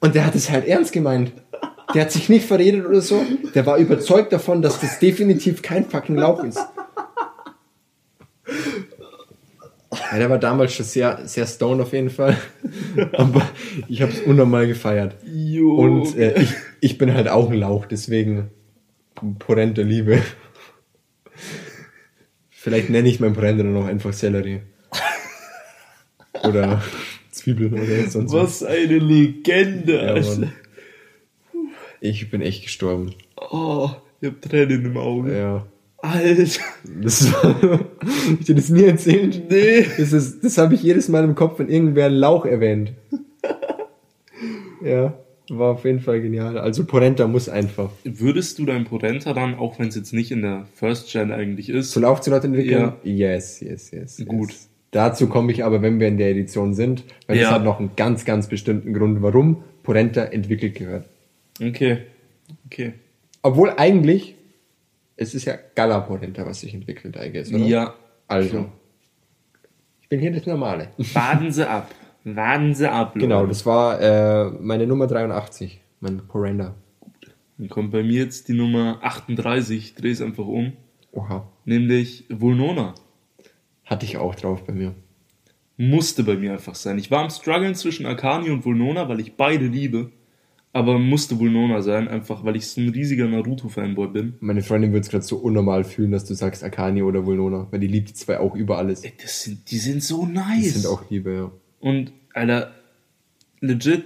[0.00, 1.32] Und der hat es halt ernst gemeint.
[1.94, 3.24] Der hat sich nicht verredet oder so.
[3.54, 6.58] Der war überzeugt davon, dass das definitiv kein fucking Lauch ist.
[9.92, 12.36] Ja, der war damals schon sehr, sehr stoned auf jeden Fall.
[13.12, 13.42] Aber
[13.88, 15.16] ich habe es unnormal gefeiert.
[15.26, 15.74] Jo.
[15.74, 18.50] Und äh, ich, ich bin halt auch ein Lauch, deswegen
[19.40, 20.22] Porente Liebe.
[22.50, 24.60] Vielleicht nenne ich mein Porente dann noch einfach Sellerie.
[26.44, 26.82] Oder
[27.30, 28.62] Zwiebeln oder sonst was.
[28.62, 29.94] was eine Legende,
[30.42, 30.48] Ja.
[32.02, 33.14] Ich bin echt gestorben.
[33.36, 35.36] Oh, ich hab Tränen im Auge.
[35.36, 35.66] Ja.
[36.02, 36.44] Alter.
[37.02, 39.42] Das war, hab ich dir das nie erzählt?
[39.50, 39.86] Nee.
[39.98, 42.92] Das, ist, das habe ich jedes Mal im Kopf, wenn irgendwer Lauch erwähnt.
[44.82, 45.14] Ja,
[45.50, 46.56] war auf jeden Fall genial.
[46.58, 47.90] Also Porenta muss einfach.
[48.04, 51.68] Würdest du dein Porenta dann, auch wenn es jetzt nicht in der First Gen eigentlich
[51.68, 52.80] ist, Zu Laufzulot entwickeln?
[52.80, 52.96] Ja.
[53.02, 54.26] Yes, yes, yes, yes.
[54.26, 54.54] Gut.
[54.92, 57.50] Dazu komme ich aber, wenn wir in der Edition sind, weil es Ja.
[57.52, 61.04] hat noch einen ganz, ganz bestimmten Grund, warum Porenta entwickelt gehört.
[61.62, 61.98] Okay.
[62.66, 62.94] Okay.
[63.42, 64.36] Obwohl eigentlich,
[65.20, 67.64] es ist ja Gala Porenta, was sich entwickelt, I guess, oder?
[67.64, 67.94] Ja.
[68.26, 68.70] Also.
[70.00, 70.88] Ich bin hier das Normale.
[71.12, 71.94] Warten Sie ab.
[72.24, 73.14] Warten Sie ab.
[73.14, 73.26] Leute.
[73.26, 76.74] Genau, das war äh, meine Nummer 83, mein Porenda.
[77.58, 79.76] Dann kommt bei mir jetzt die Nummer 38.
[79.76, 80.72] Ich drehe es einfach um.
[81.12, 81.46] Oha.
[81.66, 82.94] Nämlich Vulnona.
[83.84, 84.94] Hatte ich auch drauf bei mir.
[85.76, 86.98] Musste bei mir einfach sein.
[86.98, 90.12] Ich war am struggeln zwischen Akani und Vulnona, weil ich beide liebe.
[90.72, 94.34] Aber musste Vulnona sein, einfach weil ich so ein riesiger Naruto-Fanboy bin.
[94.40, 97.80] Meine Freundin würde es gerade so unnormal fühlen, dass du sagst Akani oder Vulnona, weil
[97.80, 99.02] die liebt die zwei auch über alles.
[99.02, 100.74] Ey, das sind, die sind so Die nice.
[100.74, 101.50] sind auch Liebe, ja.
[101.80, 102.72] Und, Alter,
[103.60, 104.04] legit,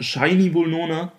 [0.00, 1.12] Shiny Vulnona,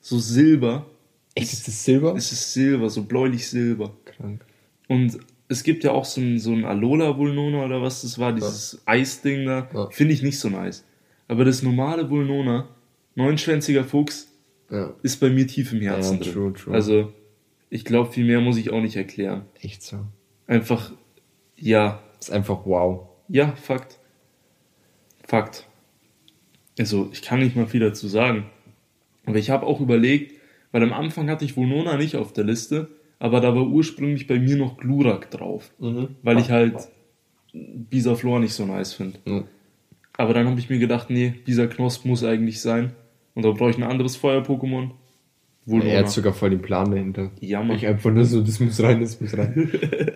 [0.00, 0.86] so Silber.
[1.34, 2.14] Echt, ist das Silber?
[2.16, 3.92] Es ist Silber, so bläulich Silber.
[4.04, 4.44] Krank.
[4.86, 5.18] Und
[5.48, 8.80] es gibt ja auch so ein, so ein Alola Vulnona oder was das war, dieses
[8.86, 9.68] Eisding da.
[9.74, 9.90] Ja.
[9.90, 10.84] Finde ich nicht so nice.
[11.28, 12.68] Aber das normale Vulnona,
[13.14, 14.32] neunschwänziger Fuchs,
[14.70, 14.94] Ja.
[15.02, 16.32] ist bei mir tief im Herzen Ja, drin.
[16.32, 16.74] true, true.
[16.74, 17.12] Also,
[17.70, 19.46] ich glaube, viel mehr muss ich auch nicht erklären.
[19.60, 19.98] Echt so.
[20.46, 20.92] Einfach,
[21.56, 23.08] ja, ist einfach wow.
[23.28, 23.98] ja, Fakt.
[25.26, 25.66] Fakt.
[26.78, 28.46] Also, ich kann nicht mal viel dazu sagen.
[29.26, 30.32] Aber ich habe auch überlegt,
[30.72, 34.38] weil am Anfang hatte ich Vonona nicht auf der Liste, aber da war ursprünglich bei
[34.38, 35.70] mir noch Glurak drauf.
[35.78, 36.88] Weil ich halt
[37.52, 39.18] Bisa Flor nicht so nice finde.
[39.26, 39.44] Mhm.
[40.16, 42.92] Aber dann habe ich mir gedacht, nee, Bisa Knosp muss eigentlich sein.
[43.34, 44.90] Und da brauche ich ein anderes Feuer-Pokémon.
[45.64, 45.90] Vulnona.
[45.90, 47.30] Er hat sogar voll den Plan dahinter.
[47.40, 47.76] Ja, Mann.
[47.76, 49.70] Ich einfach nur so, das muss rein, das muss rein.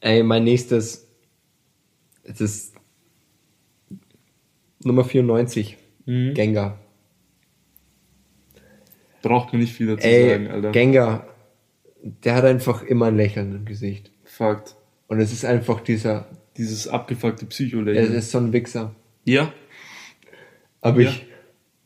[0.00, 1.08] Ey, mein nächstes.
[2.24, 2.74] Das ist
[4.84, 5.76] Nummer 94.
[6.06, 6.34] Mhm.
[6.34, 6.78] Gengar.
[9.22, 10.70] Braucht mir nicht viel dazu Ey, sagen, Alter.
[10.70, 11.26] Gengar,
[12.02, 14.12] der hat einfach immer ein Lächeln im Gesicht.
[14.24, 14.76] Fakt.
[15.08, 18.12] Und es ist einfach dieser, Dieses abgefuckte er Psycho-Lächeln.
[18.12, 18.94] ist so ein Wichser.
[19.24, 19.52] Ja,
[20.88, 21.10] Aber Ja.
[21.10, 21.26] ich,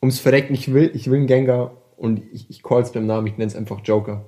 [0.01, 3.37] ums Verrecken, ich will, ich will einen Gengar und ich, ich call's beim Namen, ich
[3.37, 4.25] nenn's einfach Joker.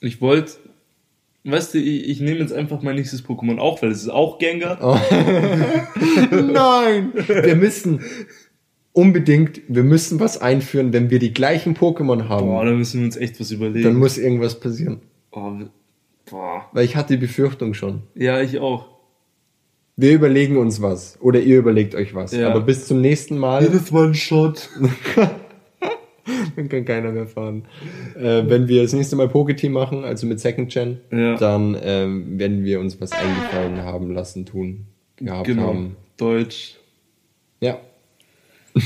[0.00, 0.52] ich wollte,
[1.44, 4.38] weißt du, ich, ich nehme jetzt einfach mein nächstes Pokémon auch, weil es ist auch
[4.38, 4.78] Gengar.
[4.82, 4.98] Oh.
[6.30, 7.12] Nein!
[7.26, 8.00] Wir müssen
[8.92, 12.46] unbedingt, wir müssen was einführen, wenn wir die gleichen Pokémon haben.
[12.46, 13.84] Boah, da müssen wir uns echt was überlegen.
[13.84, 15.00] dann muss irgendwas passieren.
[15.32, 15.52] oh,
[16.30, 16.66] boah.
[16.72, 18.02] Weil ich hatte die Befürchtung schon.
[18.14, 18.95] Ja, ich auch.
[19.96, 21.18] Wir überlegen uns was.
[21.20, 22.32] Oder ihr überlegt euch was.
[22.32, 22.50] Ja.
[22.50, 24.68] Aber bis zum nächsten Mal Jedes Mal ein Shot.
[26.56, 27.64] dann kann keiner mehr fahren.
[28.14, 31.36] Äh, wenn wir das nächste Mal Poketeam machen, also mit Second Gen, Ja.
[31.36, 35.68] dann ähm, werden wir uns was eingefallen haben lassen, tun, gehabt Genau.
[35.68, 35.96] haben.
[36.16, 36.76] Deutsch.
[37.60, 37.78] Ja.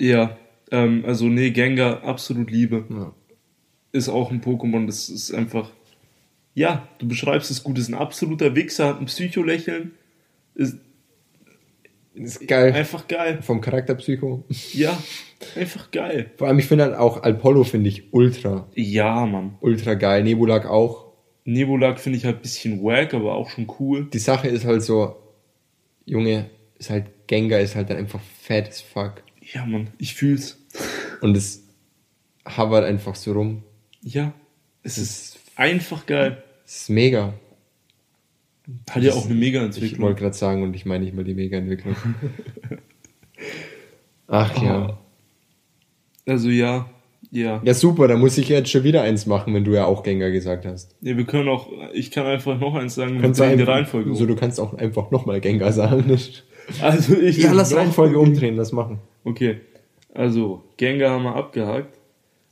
[0.00, 0.36] Ja,
[0.72, 2.84] ähm, also nee, Gengar, absolut Liebe.
[2.90, 3.12] ja.
[3.92, 5.70] Ist auch ein Pokémon, das ist einfach.
[6.54, 9.92] Ja, du beschreibst es gut, ist ein absoluter Wichser, hat ein Psycho-Lächeln.
[10.58, 10.76] Ist
[12.14, 12.72] Ist geil.
[12.72, 13.38] einfach geil.
[13.42, 14.44] Vom Charakterpsycho.
[14.74, 15.00] Ja,
[15.56, 16.30] einfach geil.
[16.36, 19.56] Vor allem, ich finde halt auch Alpollo finde ich ultra, Ja, Mann.
[19.60, 20.22] ultra geil.
[20.24, 21.12] Nebulak auch.
[21.44, 24.08] Nebulak finde ich halt ein bisschen wack, aber auch schon cool.
[24.12, 25.16] Die Sache ist halt so,
[26.04, 29.22] Junge, ist halt, Gengar ist halt dann einfach fat as fuck.
[29.52, 30.58] Ja, Mann, ich fühl's.
[31.20, 31.64] Und es
[32.56, 33.62] hovert einfach so rum.
[34.02, 34.32] Ja,
[34.82, 36.42] es Es ist ist, einfach geil.
[36.66, 37.34] es ist mega.
[38.90, 40.00] Hat ja auch eine Ich Mega-Entwicklung.
[40.02, 41.96] wollte gerade sagen, und ich meine nicht mal die Mega-Entwicklung.
[44.26, 44.98] Ach ja.
[46.26, 46.90] Also ja,
[47.30, 47.62] ja.
[47.64, 50.30] Ja, super, da muss ich jetzt schon wieder eins machen, wenn du ja auch Gengar
[50.30, 50.94] gesagt hast.
[51.00, 53.62] Ja, wir können auch, ich kann einfach noch eins sagen, wir Kannst du drehen die
[53.62, 54.28] einfach, Reihenfolge so, um.
[54.28, 56.04] du kannst auch einfach nochmal Gengar sagen.
[56.82, 58.98] Also ich Ja, lass Reihenfolge umdrehen, das machen.
[59.24, 59.60] Okay,
[60.12, 61.98] also Gengar haben wir abgehakt.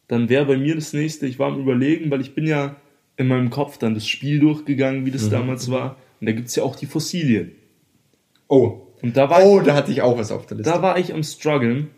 [0.09, 2.77] Dann wäre bei mir das nächste, ich war am überlegen, weil ich bin ja
[3.19, 5.31] in meinem Kopf dann das Spiel durchgegangen, wie das Mhm.
[5.33, 5.97] damals war.
[6.21, 7.53] Und da gibt's ja auch die Fossilien.
[8.49, 8.81] Oh.
[9.03, 10.73] Und da war, Oh, da hatte ich auch was auf der Liste.
[10.73, 11.91] da war ich am struggeln,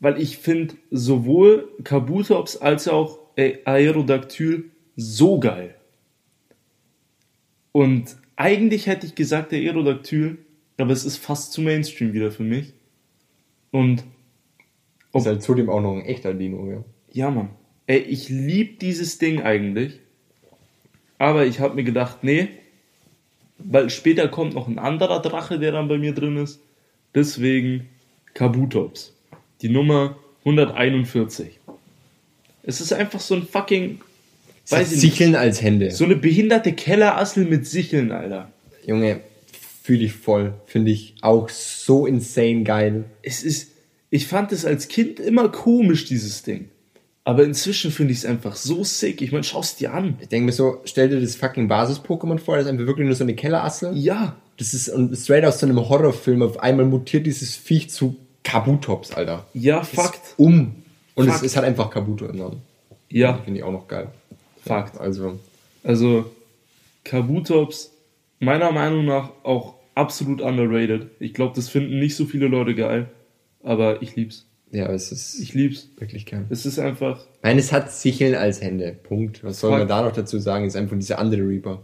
[0.00, 5.74] weil ich finde sowohl Kabutops als auch äh, Aerodactyl so geil.
[7.72, 10.38] Und eigentlich hätte ich gesagt der Aerodactyl,
[10.78, 12.74] aber es ist fast zu Mainstream wieder für mich.
[13.70, 14.04] Und
[15.14, 16.84] ist halt zudem auch noch ein echter Dino, ja.
[17.12, 17.50] Ja, Mann.
[17.86, 20.00] Ey, ich lieb dieses Ding eigentlich.
[21.18, 22.48] Aber ich habe mir gedacht, nee,
[23.58, 26.60] weil später kommt noch ein anderer Drache, der dann bei mir drin ist.
[27.14, 27.88] Deswegen
[28.34, 29.12] Kabutops.
[29.62, 31.58] Die Nummer 141.
[32.62, 34.00] Es ist einfach so ein fucking,
[34.68, 35.90] weiß ich nicht, Sicheln als Hände.
[35.90, 38.52] so eine behinderte Kellerassel mit Sicheln, Alter.
[38.86, 39.20] Junge,
[39.82, 40.54] fühle ich voll.
[40.66, 43.04] Finde ich auch so insane geil.
[43.22, 43.72] Es ist,
[44.10, 46.68] ich fand es als Kind immer komisch, dieses Ding.
[47.28, 49.20] Aber inzwischen finde ich es einfach so sick.
[49.20, 50.16] Ich meine, schau es dir an.
[50.20, 53.14] Ich denke mir so, stell dir das fucking Basis-Pokémon vor, das ist einfach wirklich nur
[53.14, 53.94] so eine Kellerassel.
[53.98, 56.40] Ja, Das ist und straight aus so einem Horrorfilm.
[56.40, 59.44] Auf einmal mutiert dieses Viech zu Kabutops, Alter.
[59.52, 60.20] ja, Ist Fakt.
[60.38, 60.76] Um.
[61.16, 61.44] Und es Fakt.
[61.44, 62.62] ist halt einfach Kabuto im Namen.
[63.10, 64.08] Ja, Finde ich auch noch geil.
[64.64, 64.98] Fakt.
[64.98, 65.38] Also,
[65.84, 66.30] Also,
[67.04, 67.90] Kabutops,
[68.40, 71.08] meiner Meinung nach auch absolut underrated.
[71.20, 73.08] Ich glaube, das finden nicht so viele Leute geil.
[73.62, 74.46] Aber ich lieb's.
[74.70, 75.88] Ja, es ist Ich lieb's.
[75.98, 76.46] wirklich geil.
[76.50, 78.92] Es ist einfach, Nein, es hat Sicheln als Hände.
[79.02, 79.42] Punkt.
[79.44, 80.64] Was soll man da noch dazu sagen?
[80.66, 81.82] Es ist einfach dieser andere Reaper.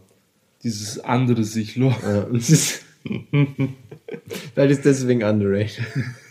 [0.62, 1.94] dieses andere Sichlo.
[2.02, 2.82] Ja, ist
[4.54, 5.82] Vielleicht ist deswegen underrated.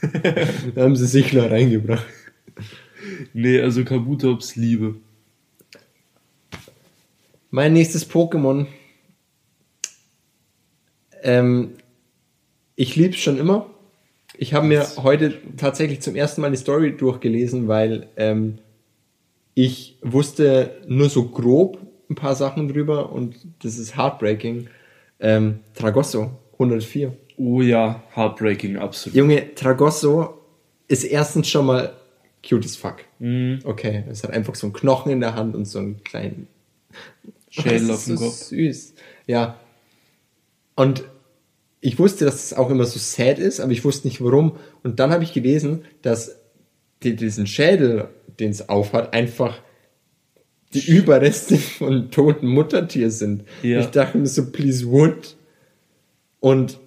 [0.76, 2.06] da haben sie Sichler reingebracht.
[3.34, 4.96] Nee, also Kabutops Liebe.
[7.52, 8.66] Mein nächstes Pokémon.
[11.22, 11.76] Ähm,
[12.76, 13.70] ich lieb's schon immer.
[14.44, 18.58] Ich habe mir heute tatsächlich zum ersten Mal die Story durchgelesen, weil ähm,
[19.54, 21.78] ich wusste nur so grob
[22.10, 24.68] ein paar Sachen drüber und das ist heartbreaking.
[25.22, 27.16] Ähm, Tragosso 104.
[27.38, 29.16] Oh ja, heartbreaking, absolut.
[29.16, 30.42] Junge, Tragosso
[30.90, 31.94] ist erstens schon mal
[32.46, 32.98] cute as fuck.
[33.22, 36.50] Okay, es hat einfach so einen Knochen in der Hand und so einen kleinen
[37.48, 38.34] Schädel auf dem Kopf.
[38.34, 38.94] süß.
[39.26, 39.58] Ja.
[40.76, 41.06] Und
[41.86, 44.54] ich wusste, dass es auch immer so sad ist, aber ich wusste nicht warum.
[44.84, 46.40] Und dann habe ich gelesen, dass
[47.04, 48.08] die, diesen Schädel,
[48.40, 49.60] den es aufhat, einfach
[50.74, 53.44] die Überreste von toten Muttertier sind.
[53.64, 53.82] Ja.
[53.82, 55.36] Ich dachte mir so, please would.
[56.40, 56.80] Und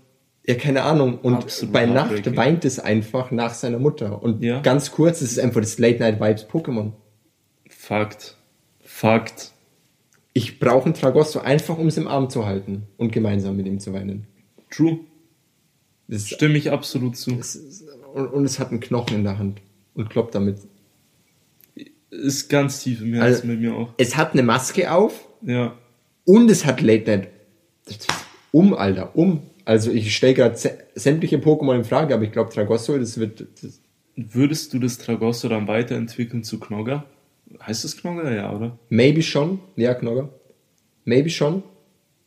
[0.47, 1.19] ja, keine Ahnung.
[1.19, 4.23] Und Absolut bei Nacht weint es einfach nach seiner Mutter.
[4.23, 4.61] Und Ja.
[4.61, 6.93] ganz kurz, es ist einfach das Late Night Vibes Pokémon.
[7.69, 8.35] Fakt.
[8.81, 9.53] Fakt.
[10.33, 13.79] Ich brauche einen Tragosso einfach, um es im Arm zu halten und gemeinsam mit ihm
[13.79, 14.27] zu weinen.
[14.71, 15.01] True.
[16.09, 17.33] Das Stimme ich absolut zu.
[17.33, 17.83] ist,
[18.15, 19.61] und, und es hat einen Knochen in der Hand
[19.95, 20.59] und kloppt damit.
[22.11, 23.93] Ist ganz tief im Also- Herzen mit mir auch.
[23.99, 25.77] Es hat eine Maske auf Ja.
[26.25, 27.29] und es hat Late Night.
[28.53, 29.43] Um, Alter, um.
[29.65, 33.47] Also ich stelle gerade sä- sämtliche Pokémon in Frage, aber ich glaube Tragosso, das wird.
[33.63, 33.81] Das,
[34.19, 37.05] Würdest du das Tragosso dann weiterentwickeln zu Knogger?
[37.61, 38.35] Heißt das Knogger?
[38.35, 38.79] Ja, oder?
[38.89, 40.31] maybe schon, ja, Knogger.
[41.05, 41.63] Maybe schon.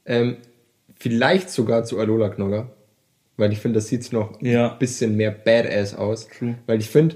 [0.06, 0.38] Ähm,
[1.00, 2.70] vielleicht sogar zu Alola Knogger.
[3.38, 4.74] Weil ich finde, das sieht noch Ja.
[4.74, 6.28] ein bisschen mehr Badass aus.
[6.28, 6.56] True.
[6.68, 7.16] Weil ich finde,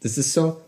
[0.00, 0.58] das ist so,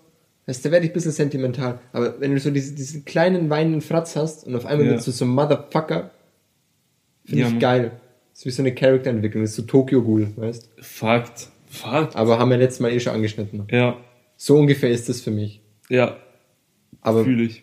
[0.47, 1.79] weißt du, da werde ich ein bisschen sentimental.
[1.93, 4.93] Aber wenn du so diese, diesen kleinen weinenden Fratz hast und auf einmal Ja.
[4.93, 6.11] wird so so ein Motherfucker,
[7.25, 7.93] finde Ja, ich geil.
[8.33, 11.49] Das ist wie so eine Charakterentwicklung, das ist so Tokyo Ghoul, weißt Fakt.
[11.69, 12.17] Fakt.
[12.17, 13.67] Aber haben wir letztes Mal eh schon angeschnitten.
[13.71, 13.97] Ja.
[14.37, 15.61] So ungefähr ist das für mich.
[15.89, 16.17] Ja.
[17.03, 17.62] Aber Fühle ich.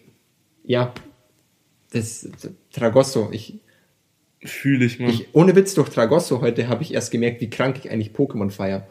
[0.64, 0.94] ja,
[1.92, 2.28] das,
[2.72, 3.60] Tragosso, ich,
[4.46, 7.90] Fühle ich, ich, ohne Witz durch Tragosso heute habe ich erst gemerkt, wie krank ich
[7.92, 8.86] eigentlich Pokémon feier.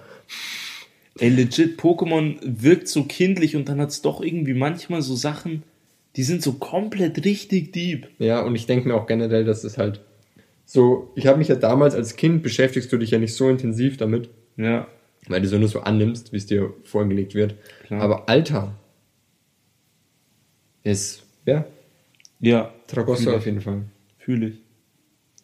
[1.19, 5.63] Ey, legit, Pokémon wirkt so kindlich und dann hat's doch irgendwie manchmal so Sachen,
[6.17, 8.09] die sind so komplett richtig deep.
[8.19, 10.01] Ja, und ich denke mir auch generell, dass es halt
[10.65, 13.99] so, ich habe mich ja damals als Kind beschäftigst du dich ja nicht so intensiv
[13.99, 14.87] damit, Ja.
[15.29, 17.57] weil du so nur so annimmst, wie es dir vorgelegt wird.
[17.87, 18.01] Klar.
[18.01, 18.75] Aber Alter
[20.83, 21.67] ist, ja,
[22.41, 22.73] Ja.
[22.87, 23.83] Tragosso auf jeden Fall.
[24.19, 24.62] Fühle ich.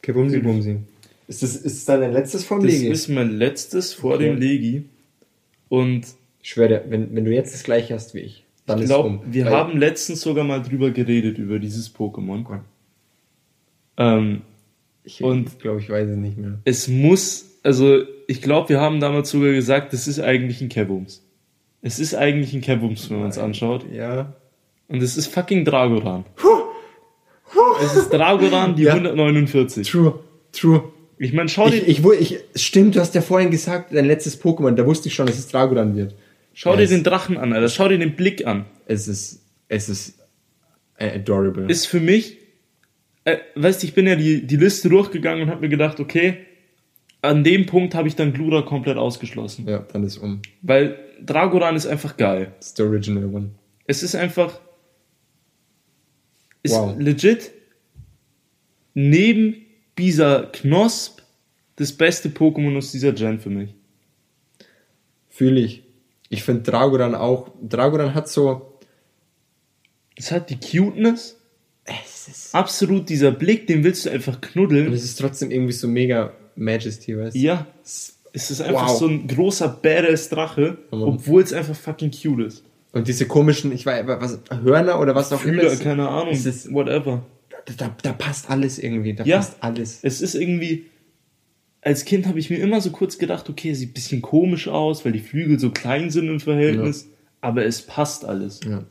[0.03, 0.77] Kebumsi Bumsi.
[1.27, 2.89] Ist das, ist das dein letztes vom Das Legi?
[2.89, 4.25] ist mein letztes vor Okay.
[4.25, 4.85] dem Legi.
[5.69, 6.03] Und
[6.43, 8.91] Ich schwöre dir, wenn, wenn du jetzt das gleiche hast wie ich, dann ich ist
[8.91, 9.21] es um.
[9.27, 12.43] wir Weil- haben letztens sogar mal drüber geredet, über dieses Pokémon.
[12.45, 12.61] Gott,
[13.97, 14.43] Ähm,
[15.05, 16.59] Ich Und- glaube, ich weiß es nicht mehr.
[16.65, 21.23] es muss, also ich glaube, wir haben damals sogar gesagt, das ist eigentlich ein Kebums.
[21.81, 23.87] Es ist eigentlich ein Kebums, wenn man es anschaut.
[23.91, 24.35] Ja.
[24.89, 26.25] Und es ist fucking Dragoran.
[27.83, 28.95] Es ist Dragoran, die Ja.
[28.95, 29.89] 149.
[29.91, 30.19] True,
[30.53, 30.85] true.
[31.19, 34.41] Ich meine, schau dir, Ich, ich, ich, stimmt, du hast ja vorhin gesagt, dein letztes
[34.41, 36.15] Pokémon, da wusste ich schon, dass es Dragoran wird.
[36.55, 37.69] schau dir es- den Drachen an, Alter.
[37.69, 38.67] Schau dir den Blick an.
[38.87, 40.19] Es ist, es ist
[40.97, 41.67] äh, adorable.
[41.69, 42.39] Ist für mich,
[43.25, 46.39] äh, weißt du, ich bin ja die, die Liste durchgegangen und habe mir gedacht, okay,
[47.21, 49.67] an dem Punkt habe ich dann Glura komplett ausgeschlossen.
[49.69, 50.41] ja, dann ist um.
[50.63, 52.53] Weil Dragoran ist einfach geil.
[52.61, 53.51] Ist der Original One.
[53.87, 54.61] Es ist einfach.
[56.63, 56.95] Ist Wow.
[56.99, 57.51] legit
[58.95, 59.57] neben
[59.97, 61.21] dieser Knosp
[61.77, 63.75] das beste Pokémon aus dieser Gen für mich.
[65.29, 65.83] Fühle ich.
[66.29, 67.51] Ich finde Dragoran auch.
[67.67, 68.79] Dragoran hat so.
[70.17, 71.37] Es hat die Cuteness,
[71.85, 74.93] Es ist, absolut dieser Blick, den willst du einfach und knuddeln.
[74.93, 77.39] es ist trotzdem irgendwie so mega Majesty, weißt du?
[77.39, 78.17] Ja, es
[78.51, 78.99] ist einfach Wow.
[78.99, 82.65] so ein großer badass Drache, obwohl es einfach fucking cute ist.
[82.91, 85.61] Und diese komischen, ich weiß, was, Hörner oder was auch immer.
[85.61, 87.25] Fühler, es- keine Ahnung, Es ist, whatever.
[87.77, 89.15] Da, da, passt alles irgendwie.
[89.15, 89.37] Da Ja.
[89.39, 90.01] passt alles.
[90.03, 90.87] Es ist irgendwie.
[91.81, 95.05] Als Kind habe ich mir immer so kurz gedacht, okay, sieht ein bisschen komisch aus,
[95.05, 97.09] weil die Flügel so klein sind im Verhältnis,
[97.41, 98.61] aber es passt alles.
[98.69, 98.85] Ja.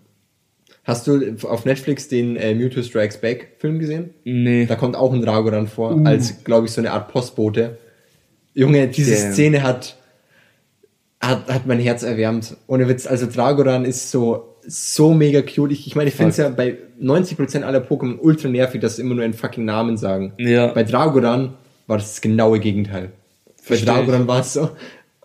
[0.85, 4.11] Hast du auf Netflix den äh, Mewtwo Strikes Back Film gesehen?
[4.23, 4.65] Nee.
[4.67, 6.05] Da kommt auch ein Dragoran vor, Uh.
[6.05, 7.77] als, glaube ich, so eine Art Postbote.
[8.53, 9.33] Junge, diese Damn.
[9.33, 9.97] Szene hat,
[11.19, 12.55] hat, hat mein Herz erwärmt.
[12.67, 15.71] Ohne Witz, also Dragoran ist so, so mega cute.
[15.71, 19.01] Ich, ich meine, ich finde es ja bei 90% aller Pokémon ultra nervig, dass sie
[19.01, 20.33] immer nur einen fucking Namen sagen.
[20.37, 20.67] Ja.
[20.67, 21.53] Bei Dragoran
[21.87, 23.11] war das das genaue Gegenteil.
[23.55, 24.27] Versteh bei Dragoran ich.
[24.27, 24.69] war es so,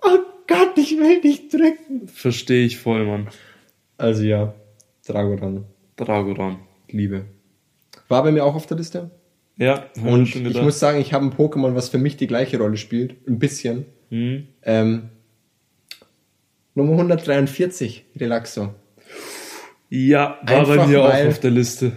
[0.02, 2.06] oh Gott, ich will dich drücken.
[2.06, 3.28] Verstehe ich voll, Mann.
[3.98, 4.54] Also ja,
[5.06, 5.64] Dragoran,
[5.96, 6.58] Dragoran.
[6.88, 7.24] Liebe.
[8.08, 9.10] War bei mir auch auf der Liste.
[9.56, 12.76] Ja, Und ich muss sagen, ich habe ein Pokémon, was für mich die gleiche Rolle
[12.76, 13.16] spielt.
[13.28, 13.86] Ein bisschen.
[14.10, 14.46] Hm.
[14.62, 15.08] Ähm,
[16.74, 18.74] Nummer 143, Relaxo.
[19.94, 21.92] Ja, war bei Einfach mir auch auf der Liste.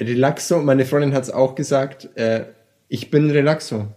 [0.00, 2.46] Relaxo, meine Freundin hat es auch gesagt, äh,
[2.88, 3.88] ich bin Relaxo.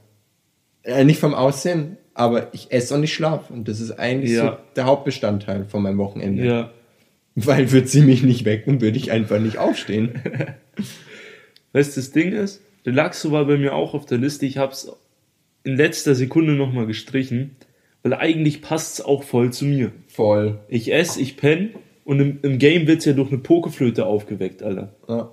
[0.84, 3.54] Äh, nicht vom Aussehen, aber ich esse und ich schlafe.
[3.54, 4.46] Und das ist eigentlich Ja.
[4.52, 6.46] so der Hauptbestandteil von meinem Wochenende.
[6.46, 6.72] Ja.
[7.36, 10.22] Weil würde sie mich nicht wecken, würde ich einfach nicht aufstehen.
[11.72, 14.46] Weißt du, das Ding ist, Relaxo war bei mir auch auf der Liste.
[14.46, 14.92] Ich hab's
[15.64, 17.56] in letzter Sekunde nochmal gestrichen,
[18.04, 19.92] Weil eigentlich passt's auch voll zu mir.
[20.08, 20.60] Voll.
[20.68, 21.70] Ich esse, ich penne
[22.08, 24.94] und im, im Game wird's ja durch eine Pokeflöte aufgeweckt, Alter.
[25.08, 25.32] Ja.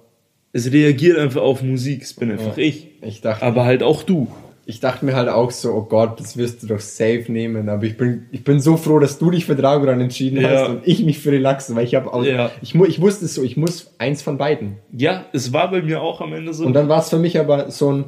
[0.52, 2.62] Es reagiert einfach auf Musik, es bin einfach Ja.
[2.64, 2.88] ich.
[3.02, 4.28] Ich dachte, Aber halt auch du.
[4.66, 7.68] ich dachte mir halt auch so, oh Gott, das wirst du doch safe nehmen.
[7.68, 10.48] Aber ich bin, ich bin so froh, dass du dich für Dragoran entschieden Ja.
[10.50, 12.50] hast und ich mich für Relaxen, weil ich habe auch, Ja.
[12.62, 14.76] ich, ich wusste es so, ich muss eins von beiden.
[14.92, 16.64] Ja, es war bei mir auch am Ende so.
[16.66, 18.04] Und dann war es für mich aber so ein,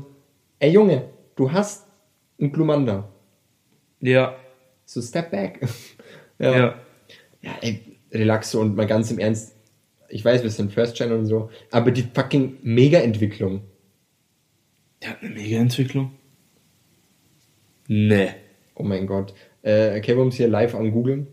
[0.60, 1.02] ey Junge,
[1.36, 1.86] du hast
[2.40, 3.08] einen Glumanda.
[4.00, 4.34] ja,
[4.84, 5.60] So step back.
[6.38, 6.74] ja.
[7.42, 7.80] Ja, ey,
[8.12, 9.54] Relaxo und mal ganz im Ernst,
[10.08, 13.62] ich weiß, wir sind First Gen und so, aber die fucking Mega-Entwicklung.
[15.02, 16.12] Der hat eine Mega-Entwicklung.
[17.88, 18.28] Nee.
[18.74, 19.34] Oh mein Gott.
[19.62, 21.26] Äh, Kevums hier live an Google.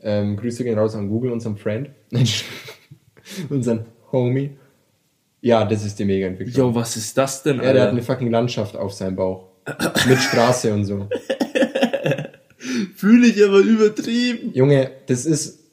[0.00, 1.90] Ähm, Grüße gehen raus an Google, unserem Friend.
[3.50, 4.50] unseren Homie.
[5.40, 6.68] Ja, das ist die Mega-Entwicklung.
[6.70, 7.90] Jo, was ist das denn, Ja, der hat Alter?
[7.90, 9.48] eine fucking Landschaft auf seinem Bauch.
[10.08, 11.08] Mit Straße und so.
[12.96, 14.52] Fühle ich aber übertrieben.
[14.54, 15.63] Junge, das ist.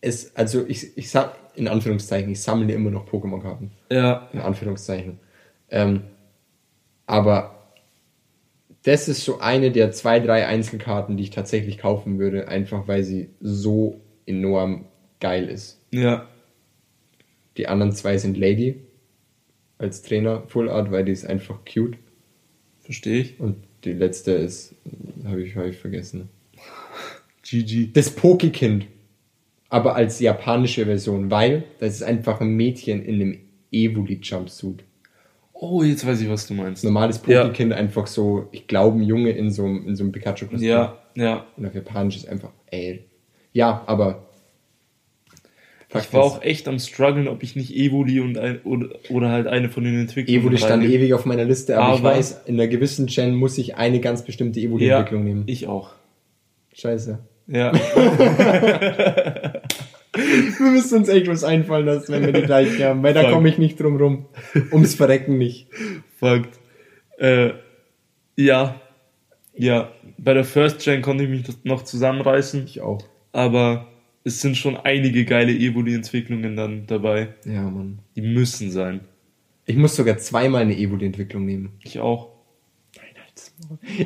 [0.00, 3.72] Es, also ich, ich sag in Anführungszeichen, ich sammle immer noch Pokémon-Karten.
[3.90, 4.28] Ja.
[4.32, 5.18] in Anführungszeichen.
[5.70, 6.04] Ähm,
[7.06, 7.72] aber
[8.84, 13.02] das ist so eine der zwei, drei Einzelkarten, die ich tatsächlich kaufen würde, einfach weil
[13.02, 14.86] sie so enorm
[15.20, 15.80] geil ist.
[15.90, 16.28] Ja.
[17.56, 18.80] Die anderen zwei sind Lady
[19.78, 21.98] als Trainer Full Art, weil die ist einfach cute.
[22.80, 23.40] Verstehe ich.
[23.40, 24.74] Und die letzte ist,
[25.24, 26.28] habe ich, hab ich vergessen.
[27.42, 27.90] GG.
[27.92, 28.86] Das Pokekind,
[29.68, 33.38] aber als japanische Version, weil das ist einfach ein Mädchen in einem
[33.70, 34.84] Evoli-Jumpsuit.
[35.52, 36.84] Oh, jetzt weiß ich, was du meinst.
[36.84, 37.42] normales Ja.
[37.42, 40.68] Pokekind einfach so, ich glaube, ein Junge in so, einem- in so einem Pikachu-Kostüm.
[40.68, 41.46] Ja, ja.
[41.56, 43.04] Und auf Japanisch ist einfach, ey.
[43.52, 44.24] Ja, aber.
[45.98, 49.46] Ich war auch echt am struggeln, ob ich nicht Evoli und ein, oder, oder halt
[49.46, 50.42] eine von den Entwicklungen.
[50.42, 50.92] Evoli stand reinnehme.
[50.94, 53.98] ewig auf meiner Liste, aber, ich Aber- weiß, in einer gewissen Gen muss ich eine
[54.00, 55.42] ganz bestimmte Evoli-Entwicklung ja, nehmen.
[55.46, 55.90] Ich auch.
[56.74, 57.18] Scheiße.
[57.48, 57.72] Ja.
[60.14, 63.32] Wir müssen uns echt was einfallen lassen, wenn wir die gleiche haben, weil da Fuck.
[63.32, 64.26] komme ich nicht drum rum.
[64.72, 65.68] Ums Verrecken nicht.
[66.18, 66.58] Fakt.
[67.18, 67.52] Äh,
[68.36, 68.80] ja.
[69.54, 69.92] Ja.
[70.16, 72.98] Bei der First Gen konnte ich mich noch zusammenreißen, Ich auch.
[73.32, 73.86] aber
[74.24, 77.34] es sind schon einige geile Evoli-Entwicklungen dann dabei.
[77.44, 78.00] Ja, Mann.
[78.16, 79.00] Die müssen sein.
[79.66, 81.74] Ich muss sogar zweimal eine Evoli-Entwicklung nehmen.
[81.84, 82.32] Ich auch.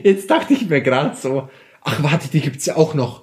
[0.03, 1.49] Jetzt dachte ich mir gerade so,
[1.81, 3.23] ach warte, die gibt's ja auch noch.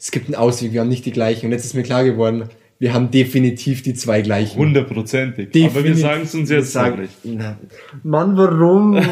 [0.00, 1.46] Es gibt einen Ausweg, wir haben nicht die gleichen.
[1.46, 2.48] Und jetzt ist mir klar geworden,
[2.78, 4.58] wir haben definitiv die zwei gleichen.
[4.58, 5.48] Hundertprozentig.
[5.48, 6.00] Aber wir Definitiv.
[6.00, 7.12] sagen es uns jetzt sagen- nicht.
[7.24, 7.58] Na,
[8.02, 8.96] Mann, warum?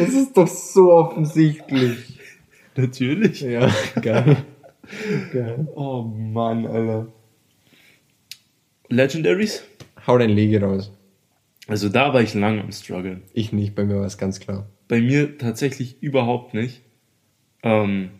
[0.00, 2.18] Es ist doch so offensichtlich.
[2.76, 3.40] Natürlich.
[3.40, 3.68] Ja,
[4.00, 4.36] geil.
[5.32, 5.66] geil.
[5.74, 7.08] Oh Mann, Alter.
[8.88, 9.64] Legendaries?
[10.06, 10.92] Hau dein Lege raus.
[11.66, 13.22] Also da war ich lang am struggeln.
[13.32, 14.68] Ich nicht, bei mir war es ganz klar.
[14.86, 16.82] Bei mir tatsächlich überhaupt nicht.
[17.68, 18.10] Ähm,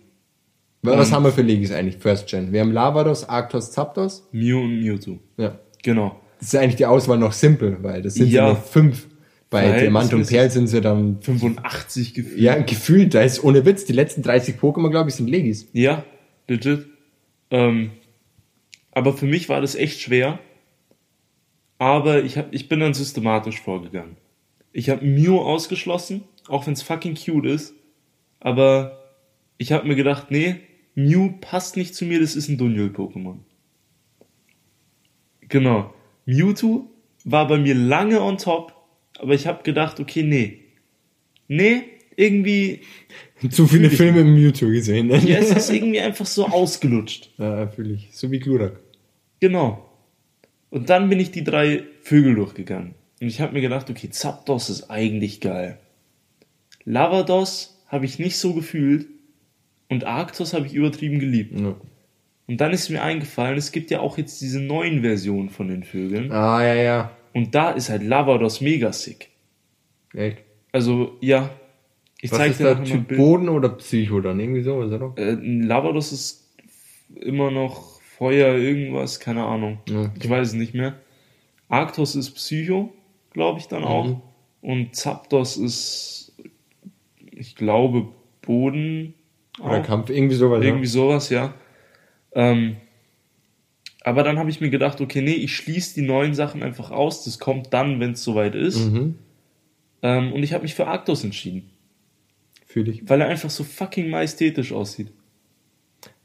[0.83, 1.97] Was haben wir für Legis eigentlich?
[1.97, 2.53] First Gen.
[2.53, 4.29] Wir haben Lavados, Arctos, Zapdos.
[4.33, 5.19] Mew und Mewtwo.
[5.37, 5.59] Ja.
[5.83, 6.21] Genau.
[6.39, 8.43] Das ist eigentlich die Auswahl noch simpel, weil das sind Ja.
[8.47, 9.09] ja nur fünf.
[9.51, 9.81] Bei.
[9.81, 12.39] Diamant und Perl sind sie dann 85 gefühlt.
[12.39, 15.69] Ja, gefühlt, da ist ohne Witz, die letzten 30 Pokémon, glaube ich, sind Legis.
[15.73, 16.05] Ja,
[16.49, 16.87] legit.
[17.51, 17.93] Ähm,
[18.93, 20.39] aber für mich war das echt schwer.
[21.79, 24.17] Aber ich, hab, ich bin dann systematisch vorgegangen.
[24.73, 27.73] Ich habe Mew ausgeschlossen, auch wenn es fucking cute ist.
[28.41, 28.99] Aber
[29.59, 30.57] ich habe mir gedacht, nee,
[30.95, 33.39] Mew passt nicht zu mir, das ist ein Dunjul-Pokémon.
[35.49, 35.95] Genau.
[36.27, 36.91] Mewtwo
[37.25, 38.75] war bei mir lange on top,
[39.19, 40.61] aber ich habe gedacht, okay, nee.
[41.49, 41.85] Nee,
[42.17, 42.83] irgendwie,
[43.51, 45.19] Zu viele Filme im Mewtwo gesehen, ne?
[45.19, 47.31] ja, es ist irgendwie einfach so ausgelutscht.
[47.39, 48.09] Ja, fühle ich.
[48.13, 48.81] So wie Glurak.
[49.41, 49.89] Genau.
[50.71, 52.95] Und dann bin ich die drei Vögel durchgegangen.
[53.21, 55.79] Und ich habe mir gedacht, okay, Zapdos ist eigentlich geil.
[56.85, 59.07] Lavados habe ich nicht so gefühlt.
[59.89, 61.59] Und Arctos habe ich übertrieben geliebt.
[61.59, 61.75] Ja.
[62.47, 65.85] Und dann ist mir eingefallen, es gibt ja auch jetzt diese neuen Versionen von den
[65.85, 66.33] Vögeln.
[66.33, 67.11] Ah, ja, ja.
[67.35, 69.29] Und da ist halt Lavados mega sick.
[70.15, 70.39] Echt.
[70.73, 71.51] Also, ja.
[72.21, 73.17] Ich Was zeig ist dir da, Typ.
[73.17, 74.41] Boden oder Psycho dann?
[74.41, 75.13] Irgendwie sowas, oder?
[75.17, 76.49] Äh, ein Lavados ist
[77.15, 79.79] immer noch Feuer, irgendwas, keine Ahnung.
[79.89, 80.13] Ja.
[80.21, 80.99] Ich weiß es nicht mehr.
[81.69, 82.93] Arctos ist Psycho,
[83.31, 84.07] glaube ich dann auch.
[84.07, 84.23] Mhm.
[84.63, 86.33] Und Zapdos ist,
[87.31, 88.09] ich glaube,
[88.43, 89.15] Boden.
[89.61, 89.87] Oder auch.
[89.87, 90.65] Kampf, irgendwie sowas.
[90.65, 91.55] Irgendwie sowas, ja.
[92.33, 92.77] Ähm,
[94.05, 97.25] aber dann habe ich mir gedacht, okay, nee, ich schließe die neuen Sachen einfach aus.
[97.25, 98.79] Das kommt dann, wenn es soweit ist.
[98.79, 98.87] ja.
[98.87, 99.19] Mhm.
[100.01, 101.71] Ähm, und ich habe mich für Arctos entschieden.
[102.67, 103.09] Fühle ich.
[103.09, 105.09] Weil er einfach so fucking majestätisch aussieht.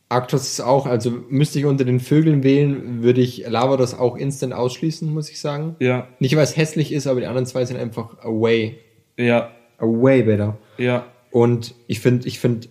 [0.10, 4.54] Arctos ist auch, also müsste ich unter den Vögeln wählen, würde ich Lavados auch instant
[4.54, 5.76] ausschließen, muss ich sagen.
[5.80, 8.78] Ja, Nicht, weil es hässlich ist, aber die anderen zwei sind einfach away.
[9.18, 10.60] ja, Away better.
[10.78, 11.08] ja.
[11.32, 12.68] Und ich finde, ich finde,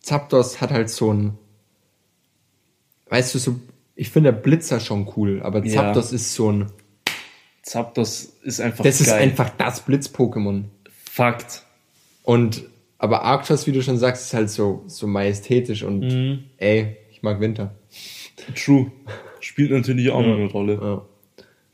[0.00, 1.38] Zapdos hat halt so ein,
[3.08, 3.60] weißt du, so,
[3.94, 5.74] ich finde der Blitzer schon cool, aber Ja.
[5.74, 6.72] Zapdos ist so ein,
[7.62, 9.22] Zapdos ist einfach das ist geil.
[9.22, 10.64] einfach das Blitz-Pokémon.
[11.10, 11.64] Fakt.
[12.22, 12.64] Und,
[12.98, 16.44] aber Arctos, wie du schon sagst, ist halt so, so majestätisch und, Mhm.
[16.56, 17.74] ey, ich mag Winter.
[18.56, 18.90] True.
[19.40, 21.06] Spielt natürlich auch noch eine Rolle.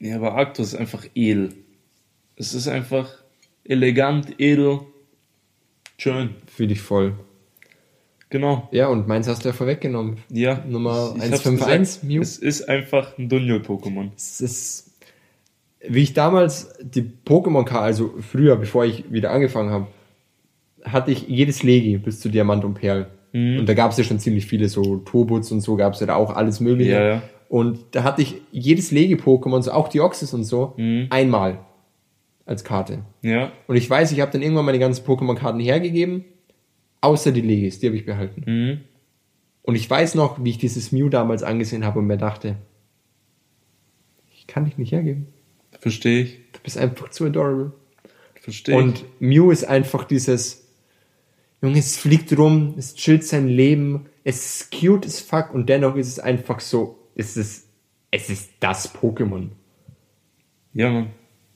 [0.01, 0.09] Ja.
[0.09, 1.55] Ja, aber Arctos ist einfach edel.
[2.37, 3.09] Es ist einfach
[3.65, 4.81] elegant, edel,
[5.97, 6.35] schön.
[6.47, 7.15] Fühl dich voll.
[8.31, 8.69] Genau.
[8.73, 10.19] Ja, und meins hast du ja vorweggenommen.
[10.31, 10.63] Ja.
[10.69, 12.21] Nummer Ich- ich hab's 151, gesagt, Mew.
[12.23, 14.11] Es ist einfach ein Dungeon-Pokémon.
[14.17, 14.91] Es ist,
[15.87, 19.87] wie ich damals die Pokémon-Karte, also früher, bevor ich wieder angefangen habe,
[20.85, 23.07] hatte ich jedes Legi bis zu Diamant und Perl.
[23.33, 23.61] Mhm.
[23.61, 26.07] Und da gab es ja schon ziemlich viele, so Turbots und so gab es ja
[26.07, 26.93] da auch alles mögliche.
[26.93, 27.23] Ja, ja.
[27.49, 31.07] Und da hatte ich jedes Legi-Pokémon, so auch die Oxys und so, Mhm.
[31.11, 31.61] einmal
[32.45, 33.01] als Karte.
[33.23, 33.53] Ja.
[33.69, 36.25] Und ich weiß, ich habe dann irgendwann meine ganzen Pokémon-Karten hergegeben,
[37.07, 38.43] außer die Legis, die habe ich behalten.
[38.47, 38.81] Mhm.
[39.63, 42.57] Und ich weiß noch, wie ich dieses Mew damals angesehen habe und mir dachte,
[44.33, 45.27] ich kann dich nicht hergeben.
[45.81, 46.39] Verstehe ich.
[46.53, 47.73] Du bist einfach zu adorable.
[48.41, 50.69] Verstehe Und Mew ist einfach dieses,
[51.63, 55.97] Junge, es fliegt rum, es chillt sein Leben, es ist cute as fuck und dennoch
[55.97, 57.69] ist es einfach so, es ist,
[58.11, 59.49] es ist das Pokémon.
[60.75, 60.81] ich.
[60.81, 61.11] Ja, Mann.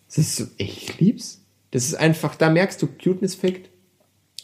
[0.08, 1.44] Es ist so, ich lieb's.
[1.70, 3.70] Das ist einfach, da merkst du Cuteness-Fact.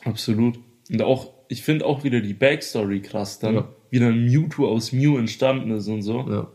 [0.05, 0.61] Absolut.
[0.91, 3.55] Und auch, ich finde auch wieder die Backstory krass dann.
[3.55, 3.69] Ja.
[3.91, 6.27] Wie dann Mewtwo aus Mew entstanden ist und so.
[6.29, 6.49] Ja.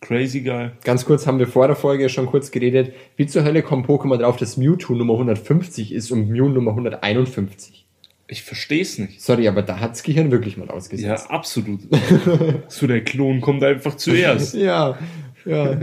[0.00, 0.76] Crazy geil.
[0.84, 2.92] Ganz kurz haben wir vor der Folge schon kurz geredet.
[3.16, 7.84] Wie zur Hölle kommt Pokémon drauf, dass Mewtwo Nummer 150 ist und Mew Nummer 151?
[8.28, 9.20] Ich versteh's nicht.
[9.20, 11.30] Sorry, aber da hat's Gehirn wirklich mal Ja, ausgesetzt.
[11.30, 11.80] absolut.
[12.68, 14.54] so der Klon kommt einfach zuerst.
[14.54, 14.98] Ja,
[15.44, 15.80] ja.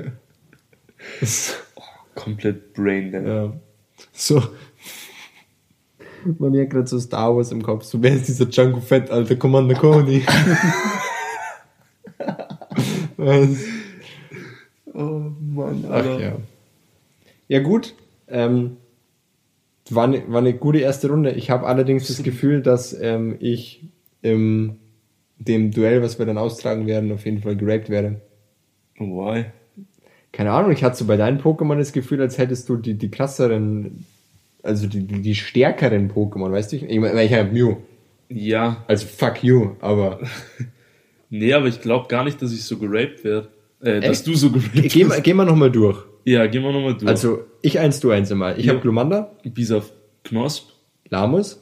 [2.16, 3.26] Komplett brain dead.
[3.28, 3.53] ja.
[4.14, 4.41] So.
[6.39, 7.84] Man merkt gerade so Star Wars im Kopf.
[7.84, 10.26] So, wer ist dieser Django Fett, alter Commander Cody?
[13.17, 13.57] Was?
[14.93, 16.38] Oh Mann, Ach ja.
[17.47, 17.93] Ja gut,
[18.28, 18.78] ähm,
[19.89, 21.32] war, eine, war eine gute erste Runde.
[21.32, 23.88] Ich habe allerdings das Gefühl, dass ähm, ich
[24.21, 24.78] im
[25.38, 28.21] dem Duell, was wir dann austragen werden, auf jeden Fall geraped werde.
[28.97, 29.45] Why?
[30.32, 33.11] Keine Ahnung, ich hatte so bei deinen Pokémon das Gefühl, als hättest du die, die
[33.11, 34.05] krasseren,
[34.66, 36.76] also die, die, die stärkeren Pokémon, weißt du?
[36.78, 37.78] Ich meine, ich habe Mew.
[38.30, 38.84] Ja.
[38.88, 40.20] Also fuck you, aber
[41.30, 43.49] Nee, aber ich glaube gar nicht, dass ich so geraped werde.
[43.82, 44.28] Äh, dass Echt?
[44.28, 45.24] du so geraped geh, mal- wirst.
[45.24, 45.97] geh mal nochmal durch.
[46.24, 47.07] Ja, gehen wir nochmal durch.
[47.07, 48.57] Also ich eins, du eins einmal.
[48.59, 48.74] Ich Ja.
[48.74, 49.91] habe Glumanda, Bisaf
[50.24, 50.70] Knosp,
[51.09, 51.61] Lamus,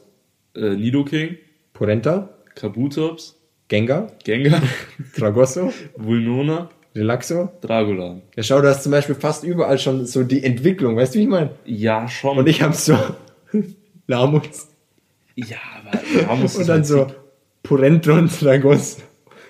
[0.56, 1.36] äh, Nidoking,
[1.74, 3.38] Porenta, Kabutops,
[3.68, 4.62] Gengar, Gengar,
[5.16, 7.50] Tragosso, Vulnona, Relaxo.
[7.60, 8.22] Dragolan.
[8.36, 11.22] Ja, schau, du hast zum Beispiel fast überall schon so die Entwicklung, weißt du, wie
[11.24, 11.50] ich meine?
[11.64, 12.38] Ja, schon.
[12.38, 12.96] Und ich hab so
[14.06, 14.68] Lamus
[15.36, 17.06] ja, aber da muss und dann halt so
[17.62, 19.02] Porento und Tragosso.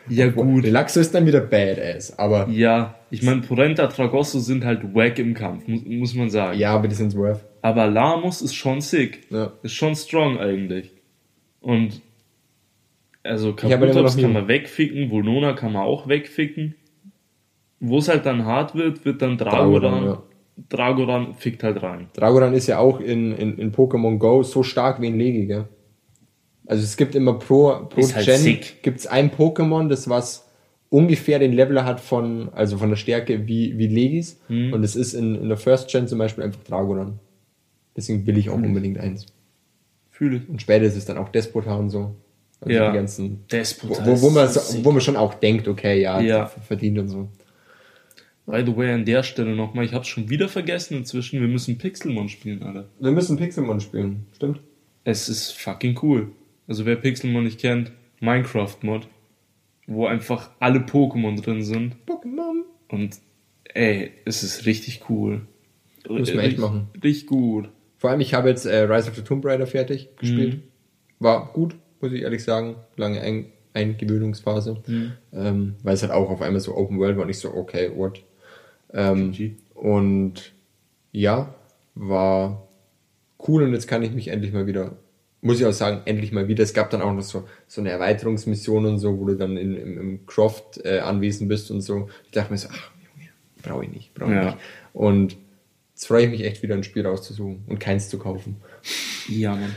[0.08, 0.64] Ja, gut.
[0.64, 5.34] Relaxo ist dann wieder Badass, aber Ja, ich meine, Porenta, Tragosso sind halt wack im
[5.34, 6.58] Kampf, muss, muss man sagen.
[6.58, 7.44] ja, aber die sind's worth.
[7.62, 9.26] Aber Lamus ist schon sick.
[9.30, 9.52] Ja.
[9.62, 10.90] Ist schon strong eigentlich.
[11.60, 12.02] Und
[13.22, 16.74] also halt noch kann man wegficken, Volnona kann man auch wegficken.
[17.80, 19.80] Wo es halt dann hart wird, wird dann Dragoran.
[19.82, 20.22] Dragoran, ja.
[20.68, 22.08] Dragoran fickt halt rein.
[22.14, 25.64] Dragoran ist ja auch in, in, in Pokémon Go so stark wie ein Legi, gell?
[26.66, 28.82] Also es gibt immer pro, pro Ist halt Gen sick.
[28.82, 30.48] gibt's ein Pokémon, das was
[30.88, 34.40] ungefähr den Level hat von, also von der Stärke wie, wie Legis.
[34.48, 34.72] Mhm.
[34.72, 37.18] Und es ist in, in der First Gen zum Beispiel einfach Dragoran.
[37.96, 39.26] Deswegen will ich auch unbedingt eins.
[40.10, 40.48] Fühle ich.
[40.48, 42.14] Und später ist es dann auch Despotar und so.
[42.60, 42.90] Also Ja.
[42.90, 46.20] die ganzen, wo, Despota wo, wo, man so wo man schon auch denkt, okay, ja,
[46.20, 46.46] Ja.
[46.46, 47.28] verdient und so.
[48.46, 51.78] By the way, an der Stelle nochmal, ich hab's schon wieder vergessen inzwischen, wir müssen
[51.78, 52.88] Pixelmon spielen, Alter.
[53.00, 54.60] Wir müssen Pixelmon spielen, stimmt?
[55.04, 56.32] Es ist fucking cool.
[56.66, 59.08] Also wer Pixelmon nicht kennt, Minecraft-Mod,
[59.86, 61.96] wo einfach alle Pokémon drin sind.
[62.06, 62.62] Pokémon.
[62.88, 63.18] Und
[63.64, 65.42] ey, es ist richtig cool.
[66.08, 66.88] Müssen wir echt machen.
[67.02, 67.70] Richtig gut.
[67.96, 70.60] Vor allem, ich habe jetzt äh, Rise of the Tomb Raider fertig gespielt.
[71.18, 72.76] War gut, muss ich ehrlich sagen.
[72.96, 74.82] Lange Ein Eingewöhnungsphase.
[75.32, 77.90] Ähm, weil es halt auch auf einmal so Open World war und ich so, okay,
[77.94, 78.22] what?
[78.94, 79.34] Ähm,
[79.74, 80.52] und
[81.12, 81.54] ja,
[81.94, 82.66] war
[83.46, 84.96] cool und jetzt kann ich mich endlich mal wieder,
[85.42, 86.62] muss ich auch sagen, endlich mal wieder.
[86.64, 89.76] Es gab dann auch noch so, so eine Erweiterungsmission und so, wo du dann in,
[89.76, 92.08] im, im Croft äh, anwesend bist und so.
[92.24, 93.28] Ich dachte mir so, ach, Junge,
[93.62, 94.44] brauche ich nicht, brauche ich Ja.
[94.46, 94.58] nicht.
[94.94, 95.36] Und
[95.94, 98.56] jetzt freue ich mich echt wieder ein Spiel rauszusuchen und keins zu kaufen.
[99.28, 99.74] Ja, Mann.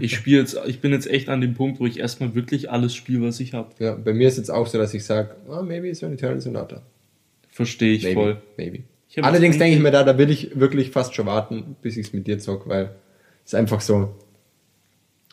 [0.00, 2.94] Ich spiele jetzt, ich bin jetzt echt an dem Punkt, wo ich erstmal wirklich alles
[2.94, 3.70] spiele, was ich habe.
[3.78, 6.40] Ja, bei mir ist jetzt auch so, dass ich sage, oh, maybe it's an Eternal
[6.40, 6.82] Sonata.
[7.58, 8.42] Verstehe ich Maybe, voll.
[8.56, 8.84] maybe.
[9.08, 12.06] Ich Allerdings denke ich mir da, da will ich wirklich fast schon warten, bis ich
[12.06, 12.94] es mit dir zock, weil
[13.44, 14.14] es ist einfach so,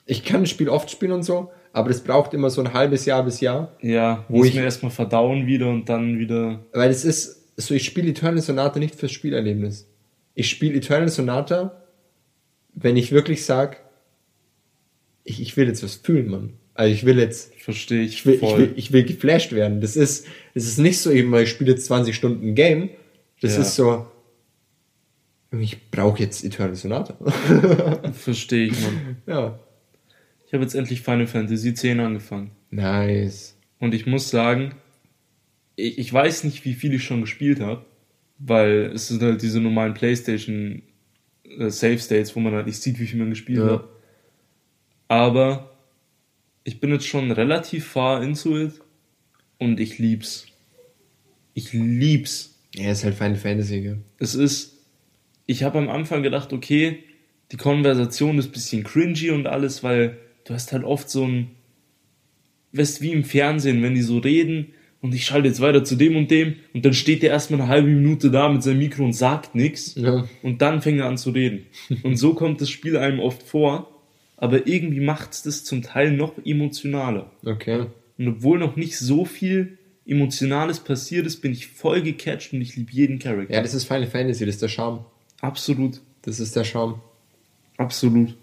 [0.07, 3.05] Ich kann das Spiel oft spielen und so, aber das braucht immer so ein halbes
[3.05, 3.75] Jahr bis Jahr.
[3.79, 6.61] Ja, Wo muss ich- mir erstmal verdauen wieder und dann wieder.
[6.73, 9.87] Weil es ist so, ich spiele Eternal Sonata nicht fürs Spielerlebnis.
[10.33, 11.83] Ich spiele Eternal Sonata,
[12.73, 13.81] wenn ich wirklich sag,
[15.23, 16.53] ich, ich will jetzt was fühlen, Mann.
[16.75, 18.49] Also ich will jetzt, Verstehe ich, ich will, voll.
[18.51, 19.81] ich will, ich will geflasht werden.
[19.81, 22.89] Das ist, das ist nicht so eben, weil ich spiele jetzt 20 Stunden ein Game.
[23.41, 23.61] Das Ja.
[23.61, 24.05] ist so,
[25.57, 27.15] ich brauche jetzt Eternal Sonata.
[28.13, 29.17] Verstehe ich, Mann.
[29.25, 29.59] ja.
[30.47, 32.51] Ich habe jetzt endlich Final Fantasy X angefangen.
[32.69, 33.57] Nice.
[33.79, 34.75] Und ich muss sagen,
[35.75, 37.85] ich, ich weiß nicht, wie viel ich schon gespielt habe,
[38.37, 40.83] weil es sind halt diese normalen PlayStation
[41.57, 43.71] äh, Save States, wo man halt nicht sieht, wie viel man gespielt Ja.
[43.75, 43.87] hat.
[45.07, 45.74] Aber
[46.65, 48.73] ich bin jetzt schon relativ far into it
[49.59, 50.47] und ich lieb's.
[51.53, 52.59] Ich lieb's.
[52.75, 53.99] Ja, ist halt Final Fantasy, gell?
[54.19, 54.83] Es ist,
[55.45, 56.99] ich habe am Anfang gedacht, okay,
[57.53, 61.51] die Konversation ist ein bisschen cringy und alles, weil du hast halt oft so ein,
[62.73, 66.17] weißt wie im Fernsehen, wenn die so reden und ich schalte jetzt weiter zu dem
[66.17, 69.13] und dem und dann steht der erstmal eine halbe Minute da mit seinem Mikro und
[69.13, 70.27] sagt nichts Ja.
[70.41, 71.67] und dann fängt er an zu reden.
[72.03, 73.94] Und so kommt das Spiel einem oft vor,
[74.37, 77.31] aber irgendwie macht es das zum Teil noch emotionaler.
[77.45, 77.85] Okay.
[78.17, 82.75] Und obwohl noch nicht so viel Emotionales passiert ist, bin ich voll gecatcht und ich
[82.75, 83.53] liebe jeden Charakter.
[83.53, 85.03] Ja, das ist Final Fantasy, das ist der Charme.
[85.41, 85.99] Absolut.
[86.21, 87.01] Das ist der Charme.
[87.77, 88.35] Absolut.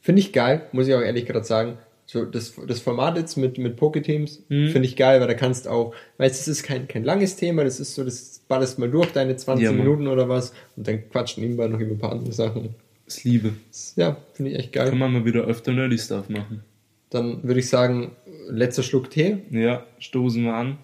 [0.00, 1.78] Finde ich geil, muss ich auch ehrlich gerade sagen.
[2.06, 4.70] So, das, das Format jetzt mit, mit Poketeams Mhm.
[4.70, 7.62] finde ich geil, weil da kannst auch, weißt du, es ist kein, kein langes Thema,
[7.62, 9.72] das ist so, das ballerst mal durch, deine 20 Ja.
[9.72, 12.74] Minuten oder was, und dann quatschen nebenbei noch über ein paar andere Sachen.
[13.10, 13.54] Das Liebe.
[13.96, 14.94] Ja, finde ich echt Kann geil.
[14.94, 16.62] man mal wieder öfter Nerdy Stuff machen.
[17.10, 18.12] Dann würde ich sagen,
[18.46, 19.38] letzter Schluck Tee.
[19.50, 20.78] Ja, stoßen wir an.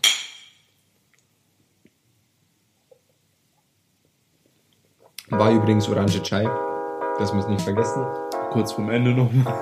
[5.28, 6.42] War übrigens Orange Chai.
[7.20, 8.04] Das müssen wir nicht vergessen.
[8.50, 9.54] Kurz vom Ende nochmal.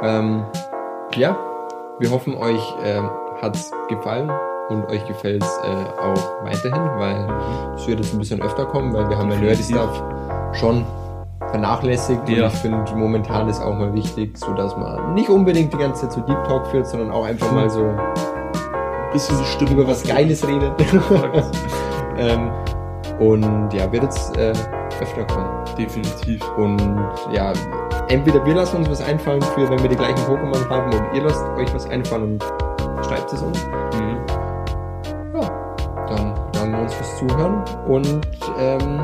[0.00, 0.44] Ähm,
[1.16, 1.36] ja,
[1.98, 3.10] wir hoffen, euch ähm,
[3.40, 4.30] hat's gefallen
[4.68, 9.08] und euch gefällt's äh, auch weiterhin, weil es wird jetzt ein bisschen öfter kommen, weil
[9.08, 9.64] wir haben ja Nerdy.
[9.64, 10.00] Stuff
[10.54, 10.86] schon
[11.52, 12.46] vernachlässigt Ja.
[12.46, 16.02] und ich finde, momentan ist auch mal wichtig, so dass man nicht unbedingt die ganze
[16.02, 17.94] Zeit so Deep Talk führt, sondern auch einfach mal so
[19.12, 20.72] Bisschen die Stimme über was Geiles redet.
[22.16, 22.50] ähm,
[23.20, 24.54] und ja, wird jetzt äh,
[25.02, 25.46] öfter kommen.
[25.76, 26.40] Definitiv.
[26.56, 26.80] Und
[27.30, 27.52] ja,
[28.08, 31.22] entweder wir lassen uns was einfallen für, wenn wir die gleichen Pokémon haben, und ihr
[31.24, 32.44] lasst euch was einfallen und
[33.04, 33.62] schreibt es uns.
[33.66, 34.16] Mhm.
[35.34, 35.50] Ja,
[36.08, 38.20] dann bedanken wir uns fürs Zuhören und
[38.58, 39.00] ähm,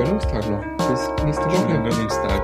[0.00, 0.64] Gönnungstag noch.
[0.88, 1.90] Bis nächste Schönen Woche.
[1.90, 2.40] Gönnungstag.